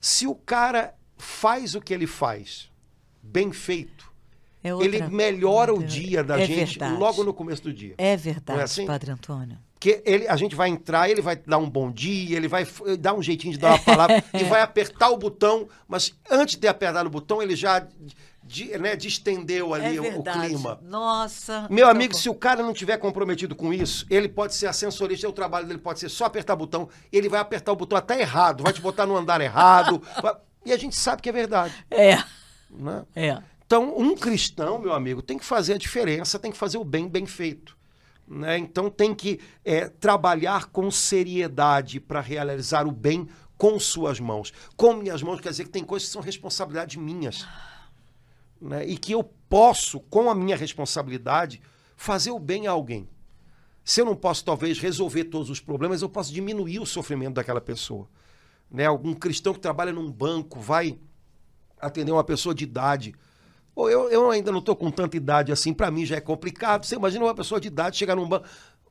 [0.01, 2.70] Se o cara faz o que ele faz
[3.22, 4.11] bem feito,
[4.62, 4.88] é outra...
[4.88, 6.97] ele melhora o dia da é gente verdade.
[6.97, 7.95] logo no começo do dia.
[7.99, 8.86] É verdade, é assim?
[8.86, 9.59] Padre Antônio.
[9.78, 12.64] Que ele, a gente vai entrar, ele vai dar um bom dia, ele vai
[13.01, 16.68] dar um jeitinho de dar uma palavra e vai apertar o botão, mas antes de
[16.68, 17.84] apertar o botão, ele já
[18.43, 20.78] de, né, distendeu ali é o, clima.
[20.82, 21.66] Nossa.
[21.70, 25.32] Meu amigo, se o cara não tiver comprometido com isso, ele pode ser ascensorista, o
[25.32, 28.72] trabalho dele pode ser só apertar botão, ele vai apertar o botão até errado, vai
[28.72, 30.03] te botar no andar errado.
[30.20, 30.34] Vai...
[30.64, 31.74] E a gente sabe que é verdade.
[31.90, 32.22] É.
[32.70, 33.05] Né?
[33.16, 33.43] É.
[33.66, 37.09] Então, um cristão, meu amigo, tem que fazer a diferença, tem que fazer o bem
[37.09, 37.76] bem feito.
[38.28, 38.59] Né?
[38.59, 43.28] Então, tem que é, trabalhar com seriedade para realizar o bem
[43.59, 44.53] com suas mãos.
[44.76, 47.45] Com minhas mãos, quer dizer que tem coisas que são responsabilidade minhas
[48.62, 51.60] né, e que eu posso, com a minha responsabilidade,
[51.96, 53.08] fazer o bem a alguém.
[53.84, 57.60] Se eu não posso, talvez, resolver todos os problemas, eu posso diminuir o sofrimento daquela
[57.60, 58.08] pessoa.
[58.70, 58.86] Né?
[58.86, 60.98] Algum cristão que trabalha num banco vai
[61.80, 63.14] atender uma pessoa de idade.
[63.74, 66.84] Ou eu, eu ainda não estou com tanta idade assim, para mim já é complicado.
[66.84, 68.46] Você imagina uma pessoa de idade chegar num banco.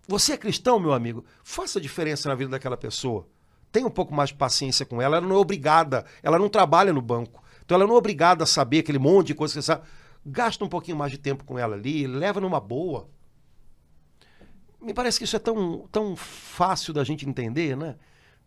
[0.07, 1.23] Você é cristão, meu amigo?
[1.43, 3.27] Faça diferença na vida daquela pessoa.
[3.71, 5.17] Tenha um pouco mais de paciência com ela.
[5.17, 7.41] Ela não é obrigada, ela não trabalha no banco.
[7.63, 9.83] Então ela não é obrigada a saber aquele monte de coisa que você sabe.
[10.25, 13.09] Gasta um pouquinho mais de tempo com ela ali, leva numa boa.
[14.79, 17.95] Me parece que isso é tão, tão fácil da gente entender, né?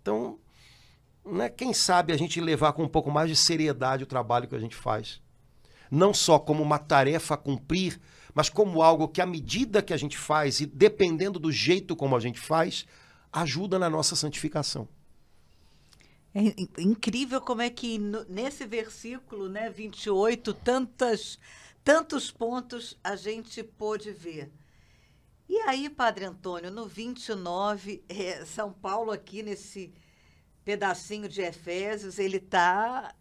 [0.01, 0.39] Então,
[1.25, 4.55] né, quem sabe a gente levar com um pouco mais de seriedade o trabalho que
[4.55, 5.21] a gente faz.
[5.91, 8.01] Não só como uma tarefa a cumprir,
[8.35, 12.17] mas como algo que, à medida que a gente faz e dependendo do jeito como
[12.17, 12.85] a gente faz,
[13.33, 14.89] ajuda na nossa santificação.
[16.35, 17.97] É incrível como é que
[18.29, 21.39] nesse versículo, né, 28, tantas,
[21.85, 24.51] tantos pontos a gente pôde ver.
[25.49, 29.93] E aí, Padre Antônio, no 29, é, São Paulo aqui nesse
[30.65, 33.15] pedacinho de Efésios, ele está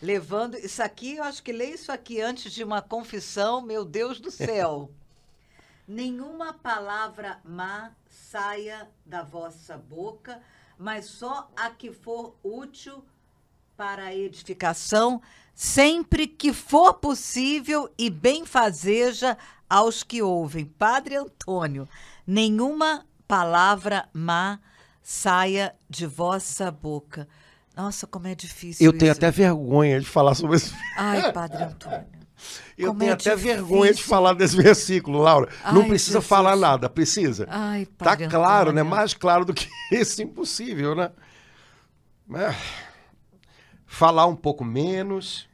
[0.00, 0.56] levando.
[0.56, 4.30] Isso aqui, eu acho que leio isso aqui antes de uma confissão, meu Deus do
[4.30, 4.92] céu.
[5.88, 10.40] Nenhuma palavra má saia da vossa boca,
[10.80, 13.04] mas só a que for útil
[13.76, 15.20] para a edificação,
[15.54, 19.36] sempre que for possível e benfazeja
[19.68, 20.64] aos que ouvem.
[20.64, 21.86] Padre Antônio,
[22.26, 24.58] nenhuma palavra má
[25.02, 27.28] saia de vossa boca.
[27.76, 28.84] Nossa, como é difícil.
[28.84, 30.74] Eu tenho até vergonha de falar sobre isso.
[30.96, 32.19] Ai, Padre Antônio.
[32.76, 33.56] Eu como tenho é até difícil.
[33.56, 35.48] vergonha de falar desse versículo, Laura.
[35.62, 36.26] Ai, Não precisa Jesus.
[36.28, 37.46] falar nada, precisa.
[37.48, 38.82] Ai, tá claro, né?
[38.82, 41.10] Mais claro do que isso, impossível, né?
[42.34, 42.54] É.
[43.86, 45.48] Falar um pouco menos.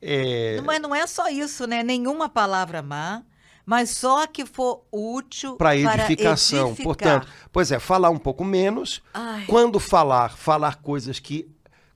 [0.00, 0.60] É...
[0.64, 1.82] Mas não é só isso, né?
[1.82, 3.22] Nenhuma palavra má
[3.70, 6.68] mas só que for útil para edificação.
[6.70, 6.84] Edificar.
[6.84, 9.00] Portanto, pois é, falar um pouco menos.
[9.14, 9.44] Ai.
[9.46, 11.48] Quando falar, falar coisas que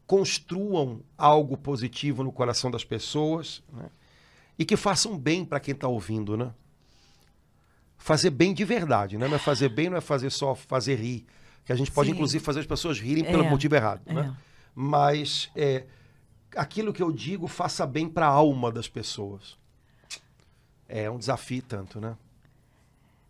[0.06, 3.86] construam algo positivo no coração das pessoas né?
[4.58, 6.52] E que façam bem para quem está ouvindo, né?
[7.96, 9.26] Fazer bem de verdade, né?
[9.26, 11.26] Não é fazer bem, não é fazer só fazer rir.
[11.64, 12.14] Que a gente pode, Sim.
[12.14, 13.30] inclusive, fazer as pessoas rirem é.
[13.30, 14.20] pelo motivo errado, né?
[14.20, 14.24] é.
[14.24, 14.36] né?
[14.74, 15.84] Mas é,
[16.56, 19.56] aquilo que eu digo faça bem para a alma das pessoas.
[20.88, 22.16] É um desafio tanto, né?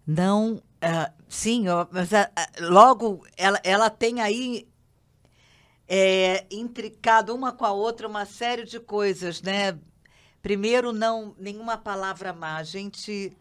[0.06, 2.28] Não, uh, sim, mas uh,
[2.60, 4.68] logo ela, ela tem aí
[5.88, 9.78] é, intricado uma com a outra uma série de coisas, né?
[10.45, 12.57] Primeiro, não nenhuma palavra má.
[12.57, 13.34] A gente.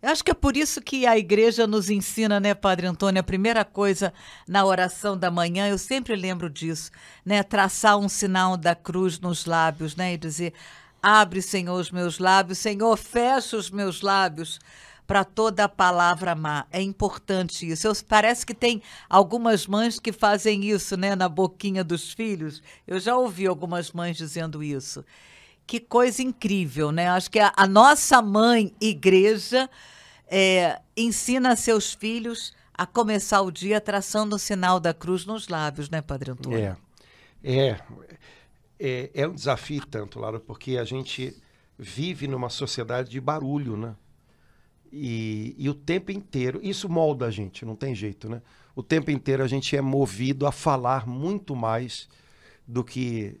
[0.00, 3.20] Eu acho que é por isso que a igreja nos ensina, né, Padre Antônio?
[3.20, 4.10] A primeira coisa
[4.48, 6.90] na oração da manhã, eu sempre lembro disso,
[7.26, 7.42] né?
[7.42, 10.14] Traçar um sinal da cruz nos lábios, né?
[10.14, 10.54] E dizer:
[11.02, 12.56] Abre, Senhor, os meus lábios.
[12.56, 14.58] Senhor, fecha os meus lábios
[15.06, 16.64] para toda palavra má.
[16.72, 17.86] É importante isso.
[17.86, 18.80] Eu, parece que tem
[19.10, 22.62] algumas mães que fazem isso, né, na boquinha dos filhos.
[22.86, 25.04] Eu já ouvi algumas mães dizendo isso.
[25.70, 27.08] Que coisa incrível, né?
[27.08, 29.70] Acho que a, a nossa mãe igreja
[30.26, 35.88] é, ensina seus filhos a começar o dia traçando o sinal da cruz nos lábios,
[35.88, 36.58] né, Padre Antônio?
[36.58, 36.76] É.
[37.44, 37.80] É,
[38.80, 41.40] é, é um desafio tanto, Laura, porque a gente
[41.78, 43.94] vive numa sociedade de barulho, né?
[44.92, 48.42] E, e, o tempo inteiro, isso molda a gente, não tem jeito, né?
[48.74, 52.08] O tempo inteiro a gente é movido a falar muito mais
[52.66, 53.38] do que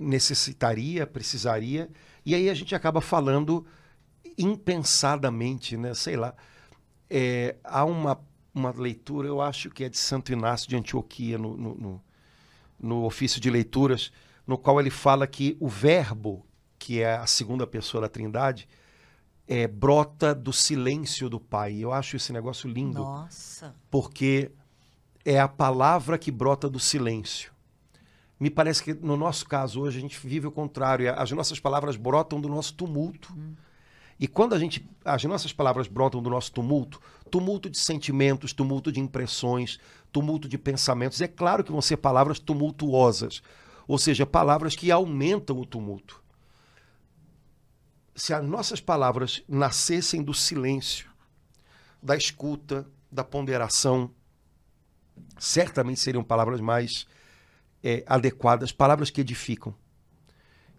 [0.00, 1.90] necessitaria, precisaria,
[2.24, 3.66] e aí a gente acaba falando
[4.36, 5.94] impensadamente, né?
[5.94, 6.34] Sei lá.
[7.08, 8.18] É, há uma,
[8.54, 12.04] uma leitura, eu acho que é de Santo Inácio de Antioquia, no, no, no,
[12.78, 14.10] no ofício de leituras,
[14.46, 16.46] no qual ele fala que o Verbo,
[16.78, 18.68] que é a segunda pessoa da Trindade,
[19.46, 21.76] é, brota do silêncio do Pai.
[21.78, 23.02] Eu acho esse negócio lindo.
[23.02, 23.74] Nossa.
[23.90, 24.52] Porque
[25.24, 27.52] é a palavra que brota do silêncio.
[28.40, 31.12] Me parece que no nosso caso hoje a gente vive o contrário.
[31.14, 33.32] As nossas palavras brotam do nosso tumulto.
[33.36, 33.54] Hum.
[34.18, 38.90] E quando a gente, as nossas palavras brotam do nosso tumulto, tumulto de sentimentos, tumulto
[38.90, 39.78] de impressões,
[40.10, 43.42] tumulto de pensamentos, é claro que vão ser palavras tumultuosas
[43.90, 46.22] ou seja, palavras que aumentam o tumulto.
[48.14, 51.10] Se as nossas palavras nascessem do silêncio,
[52.00, 54.08] da escuta, da ponderação,
[55.36, 57.04] certamente seriam palavras mais
[57.82, 59.74] é, adequadas, palavras que edificam.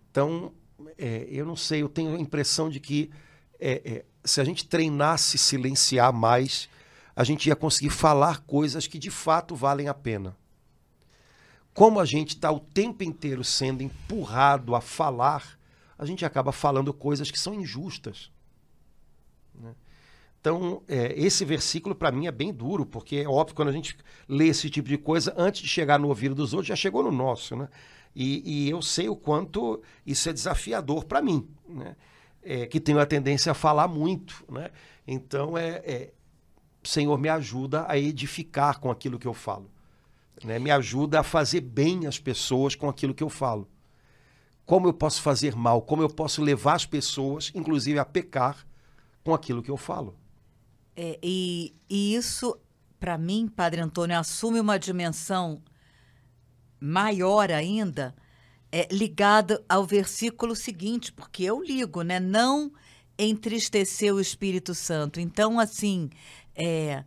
[0.10, 0.54] Então,
[0.98, 3.12] é, eu não sei, eu tenho a impressão de que
[3.60, 6.70] é, é se a gente treinasse silenciar mais,
[7.16, 10.36] a gente ia conseguir falar coisas que de fato valem a pena
[11.74, 15.58] como a gente está o tempo inteiro sendo empurrado a falar,
[15.98, 18.32] a gente acaba falando coisas que são injustas.
[20.42, 23.96] Então, é, esse versículo para mim é bem duro, porque é óbvio quando a gente
[24.28, 27.12] lê esse tipo de coisa, antes de chegar no ouvido dos outros, já chegou no
[27.12, 27.56] nosso.
[27.56, 27.70] Né?
[28.16, 31.96] E, e eu sei o quanto isso é desafiador para mim, né?
[32.44, 34.44] é, que tenho a tendência a falar muito.
[34.50, 34.72] Né?
[35.08, 36.14] Então, é, é,
[36.84, 39.70] Senhor, me ajuda a edificar com aquilo que eu falo
[40.44, 40.60] né?
[40.60, 43.68] me ajuda a fazer bem as pessoas com aquilo que eu falo.
[44.66, 48.66] Como eu posso fazer mal, como eu posso levar as pessoas, inclusive, a pecar
[49.24, 50.16] com aquilo que eu falo.
[50.96, 52.58] É, e, e isso,
[53.00, 55.62] para mim, Padre Antônio, assume uma dimensão
[56.80, 58.16] maior ainda,
[58.72, 62.20] é, ligada ao versículo seguinte, porque eu ligo, né?
[62.20, 62.72] Não
[63.18, 65.20] entristecer o Espírito Santo.
[65.20, 66.10] Então, assim,
[66.56, 67.04] é,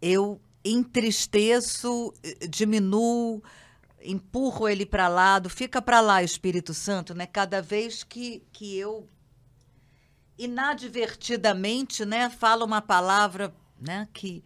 [0.00, 2.12] eu entristeço,
[2.48, 3.42] diminuo,
[4.02, 7.26] empurro ele para lado, fica para lá, Espírito Santo, né?
[7.26, 9.06] Cada vez que, que eu
[10.38, 14.42] inadvertidamente, né, falo uma palavra, né, que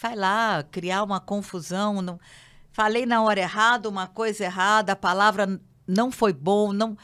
[0.00, 2.20] vai lá criar uma confusão, não,
[2.70, 6.96] falei na hora errada, uma coisa errada, a palavra não foi bom, não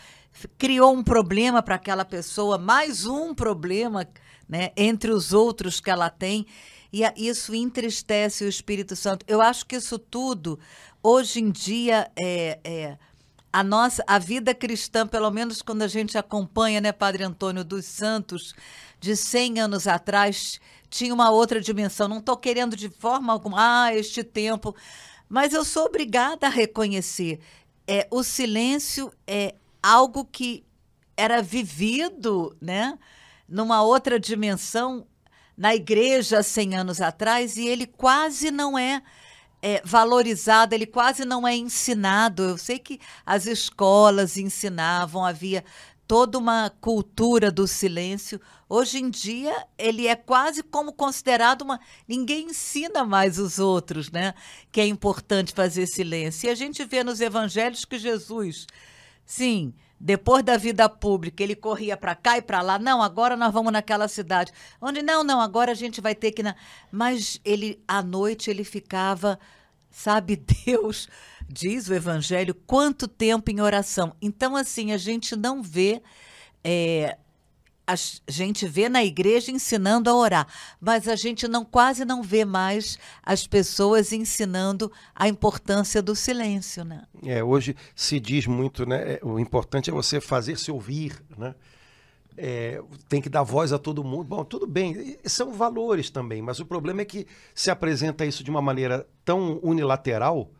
[0.56, 4.06] criou um problema para aquela pessoa, mais um problema,
[4.48, 6.46] né, entre os outros que ela tem
[6.92, 9.24] e isso entristece o Espírito Santo.
[9.28, 10.58] Eu acho que isso tudo,
[11.02, 12.98] hoje em dia, é, é,
[13.52, 17.84] a nossa a vida cristã, pelo menos quando a gente acompanha, né, Padre Antônio dos
[17.84, 18.54] Santos,
[19.00, 22.08] de 100 anos atrás, tinha uma outra dimensão.
[22.08, 24.74] Não estou querendo de forma alguma, ah, este tempo,
[25.28, 27.40] mas eu sou obrigada a reconhecer.
[27.86, 30.64] É, o silêncio é algo que
[31.16, 32.98] era vivido, né,
[33.48, 35.06] numa outra dimensão
[35.56, 39.02] na igreja 100 anos atrás e ele quase não é,
[39.62, 42.42] é, valorizado, ele quase não é ensinado.
[42.42, 45.64] Eu sei que as escolas ensinavam, havia
[46.06, 48.40] toda uma cultura do silêncio.
[48.68, 51.78] Hoje em dia, ele é quase como considerado uma.
[52.08, 54.34] Ninguém ensina mais os outros, né?
[54.72, 56.46] Que é importante fazer silêncio.
[56.46, 58.66] E a gente vê nos evangelhos que Jesus,
[59.24, 62.78] sim, depois da vida pública, ele corria para cá e para lá.
[62.78, 64.52] Não, agora nós vamos naquela cidade.
[64.80, 66.54] Onde não, não, agora a gente vai ter que na...
[66.90, 69.38] Mas ele à noite ele ficava,
[69.90, 71.08] sabe Deus,
[71.48, 74.14] diz o evangelho, quanto tempo em oração.
[74.22, 76.00] Então assim, a gente não vê
[76.62, 77.18] é,
[77.88, 77.94] a
[78.30, 80.46] gente vê na igreja ensinando a orar,
[80.78, 86.84] mas a gente não quase não vê mais as pessoas ensinando a importância do silêncio,
[86.84, 87.04] né?
[87.24, 89.14] É, hoje se diz muito, né?
[89.14, 91.54] É, o importante é você fazer se ouvir, né?
[92.36, 94.24] É, tem que dar voz a todo mundo.
[94.24, 98.50] Bom, tudo bem, são valores também, mas o problema é que se apresenta isso de
[98.50, 100.50] uma maneira tão unilateral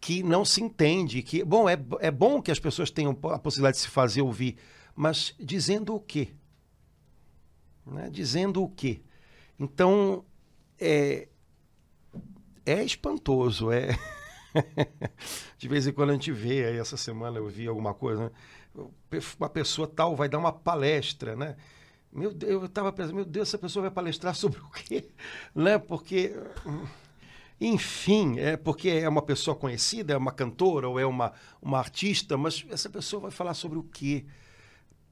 [0.00, 3.76] que não se entende que, bom, é, é bom que as pessoas tenham a possibilidade
[3.76, 4.56] de se fazer ouvir,
[4.96, 6.28] mas dizendo o quê?
[7.90, 8.10] Né?
[8.10, 9.00] Dizendo o quê?
[9.58, 10.24] Então,
[10.78, 11.28] é,
[12.64, 13.88] é espantoso, é...
[15.58, 18.90] De vez em quando a gente vê, aí essa semana eu vi alguma coisa, né?
[19.38, 21.56] uma pessoa tal vai dar uma palestra, né?
[22.10, 25.08] Meu Deus, eu estava pensando, meu Deus, essa pessoa vai palestrar sobre o quê?
[25.54, 25.78] Né?
[25.78, 26.34] Porque,
[27.60, 32.36] enfim, é porque é uma pessoa conhecida, é uma cantora ou é uma, uma artista,
[32.36, 34.24] mas essa pessoa vai falar sobre o quê?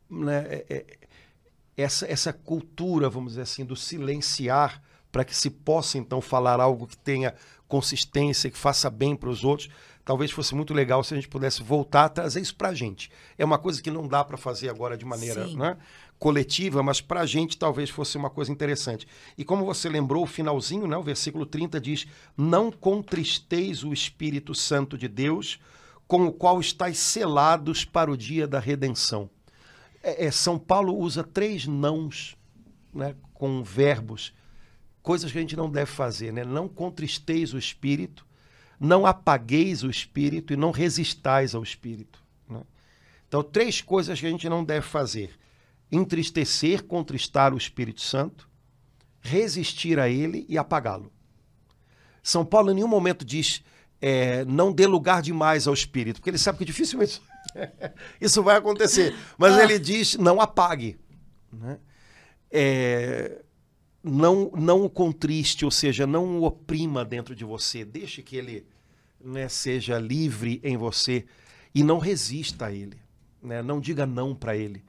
[0.08, 0.98] né, é, é,
[1.76, 6.86] essa, essa cultura, vamos dizer assim, do silenciar para que se possa então falar algo
[6.86, 7.34] que tenha
[7.68, 9.68] consistência, que faça bem para os outros.
[10.04, 13.10] Talvez fosse muito legal se a gente pudesse voltar a trazer isso para a gente.
[13.36, 15.76] É uma coisa que não dá para fazer agora de maneira né,
[16.18, 19.06] coletiva, mas para a gente talvez fosse uma coisa interessante.
[19.36, 22.06] E como você lembrou, o finalzinho, né, o versículo 30 diz:
[22.36, 25.58] Não contristeis o Espírito Santo de Deus,
[26.06, 29.28] com o qual estáis selados para o dia da redenção.
[30.06, 32.36] É, é, São Paulo usa três nãos
[32.94, 34.32] né, com verbos,
[35.02, 36.32] coisas que a gente não deve fazer.
[36.32, 36.44] Né?
[36.44, 38.24] Não contristeis o espírito,
[38.78, 42.22] não apagueis o espírito e não resistais ao espírito.
[42.48, 42.62] Né?
[43.26, 45.36] Então, três coisas que a gente não deve fazer:
[45.90, 48.48] entristecer, contristar o Espírito Santo,
[49.20, 51.12] resistir a ele e apagá-lo.
[52.22, 53.60] São Paulo em nenhum momento diz
[54.00, 57.20] é, não dê lugar demais ao espírito, porque ele sabe que dificilmente
[58.20, 59.14] Isso vai acontecer.
[59.38, 59.62] Mas ah.
[59.62, 60.98] ele diz: não apague.
[61.52, 61.78] Né?
[62.50, 63.42] É,
[64.02, 67.84] não, não o contriste, ou seja, não o oprima dentro de você.
[67.84, 68.66] Deixe que ele
[69.20, 71.24] né, seja livre em você
[71.74, 72.98] e não resista a ele.
[73.42, 73.62] Né?
[73.62, 74.84] Não diga não para ele.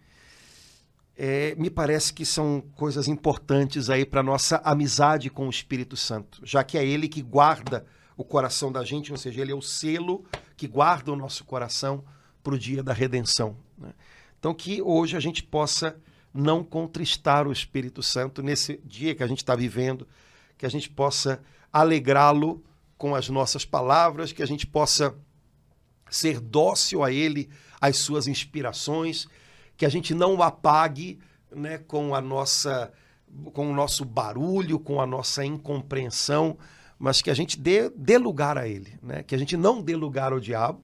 [1.19, 6.39] É, me parece que são coisas importantes aí para nossa amizade com o Espírito Santo,
[6.43, 7.83] já que é ele que guarda
[8.15, 10.23] o coração da gente, ou seja, ele é o selo
[10.55, 12.03] que guarda o nosso coração
[12.47, 13.57] para o dia da redenção.
[13.77, 13.89] Né?
[14.39, 15.99] Então, que hoje a gente possa
[16.33, 20.07] não contristar o Espírito Santo nesse dia que a gente está vivendo,
[20.57, 21.41] que a gente possa
[21.73, 22.63] alegrá-lo
[22.97, 25.13] com as nossas palavras, que a gente possa
[26.09, 27.49] ser dócil a ele,
[27.81, 29.27] às suas inspirações,
[29.75, 31.19] que a gente não o apague
[31.51, 32.93] né, com a nossa
[33.53, 36.57] com o nosso barulho, com a nossa incompreensão,
[36.97, 39.21] mas que a gente dê, dê lugar a ele, né?
[39.21, 40.79] que a gente não dê lugar ao diabo,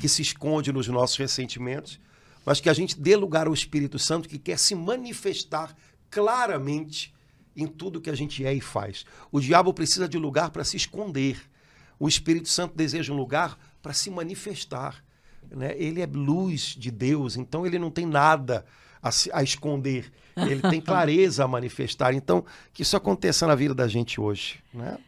[0.00, 1.98] que se esconde nos nossos ressentimentos,
[2.44, 5.74] mas que a gente dê lugar ao Espírito Santo que quer se manifestar
[6.10, 7.14] claramente
[7.56, 9.04] em tudo que a gente é e faz.
[9.30, 11.36] O diabo precisa de lugar para se esconder.
[11.98, 15.04] O Espírito Santo deseja um lugar para se manifestar.
[15.50, 15.74] Né?
[15.76, 18.64] Ele é luz de Deus, então ele não tem nada
[19.02, 20.10] a, a esconder.
[20.36, 22.14] Ele tem clareza a manifestar.
[22.14, 24.60] Então, que isso aconteça na vida da gente hoje.
[24.72, 24.98] Né?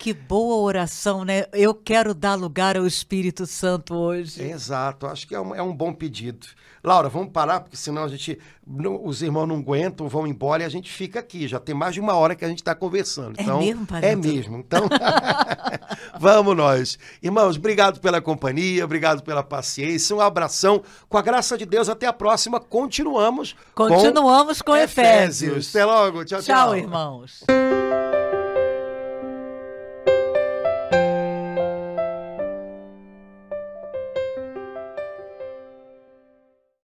[0.00, 1.44] Que boa oração, né?
[1.52, 4.42] Eu quero dar lugar ao Espírito Santo hoje.
[4.42, 6.46] Exato, acho que é um, é um bom pedido.
[6.82, 8.38] Laura, vamos parar, porque senão a gente.
[8.66, 11.46] Não, os irmãos não aguentam, vão embora e a gente fica aqui.
[11.46, 13.38] Já tem mais de uma hora que a gente está conversando.
[13.38, 14.56] É então, mesmo, É mesmo.
[14.56, 14.88] Então,
[16.18, 16.98] vamos nós.
[17.22, 20.16] Irmãos, obrigado pela companhia, obrigado pela paciência.
[20.16, 20.82] Um abração.
[21.10, 22.58] Com a graça de Deus, até a próxima.
[22.58, 23.54] Continuamos.
[23.74, 25.42] Continuamos com, com Efésios.
[25.42, 25.76] Efésios.
[25.76, 26.24] Até logo.
[26.24, 26.56] Tchau, tchau.
[26.56, 27.44] Tchau, irmãos.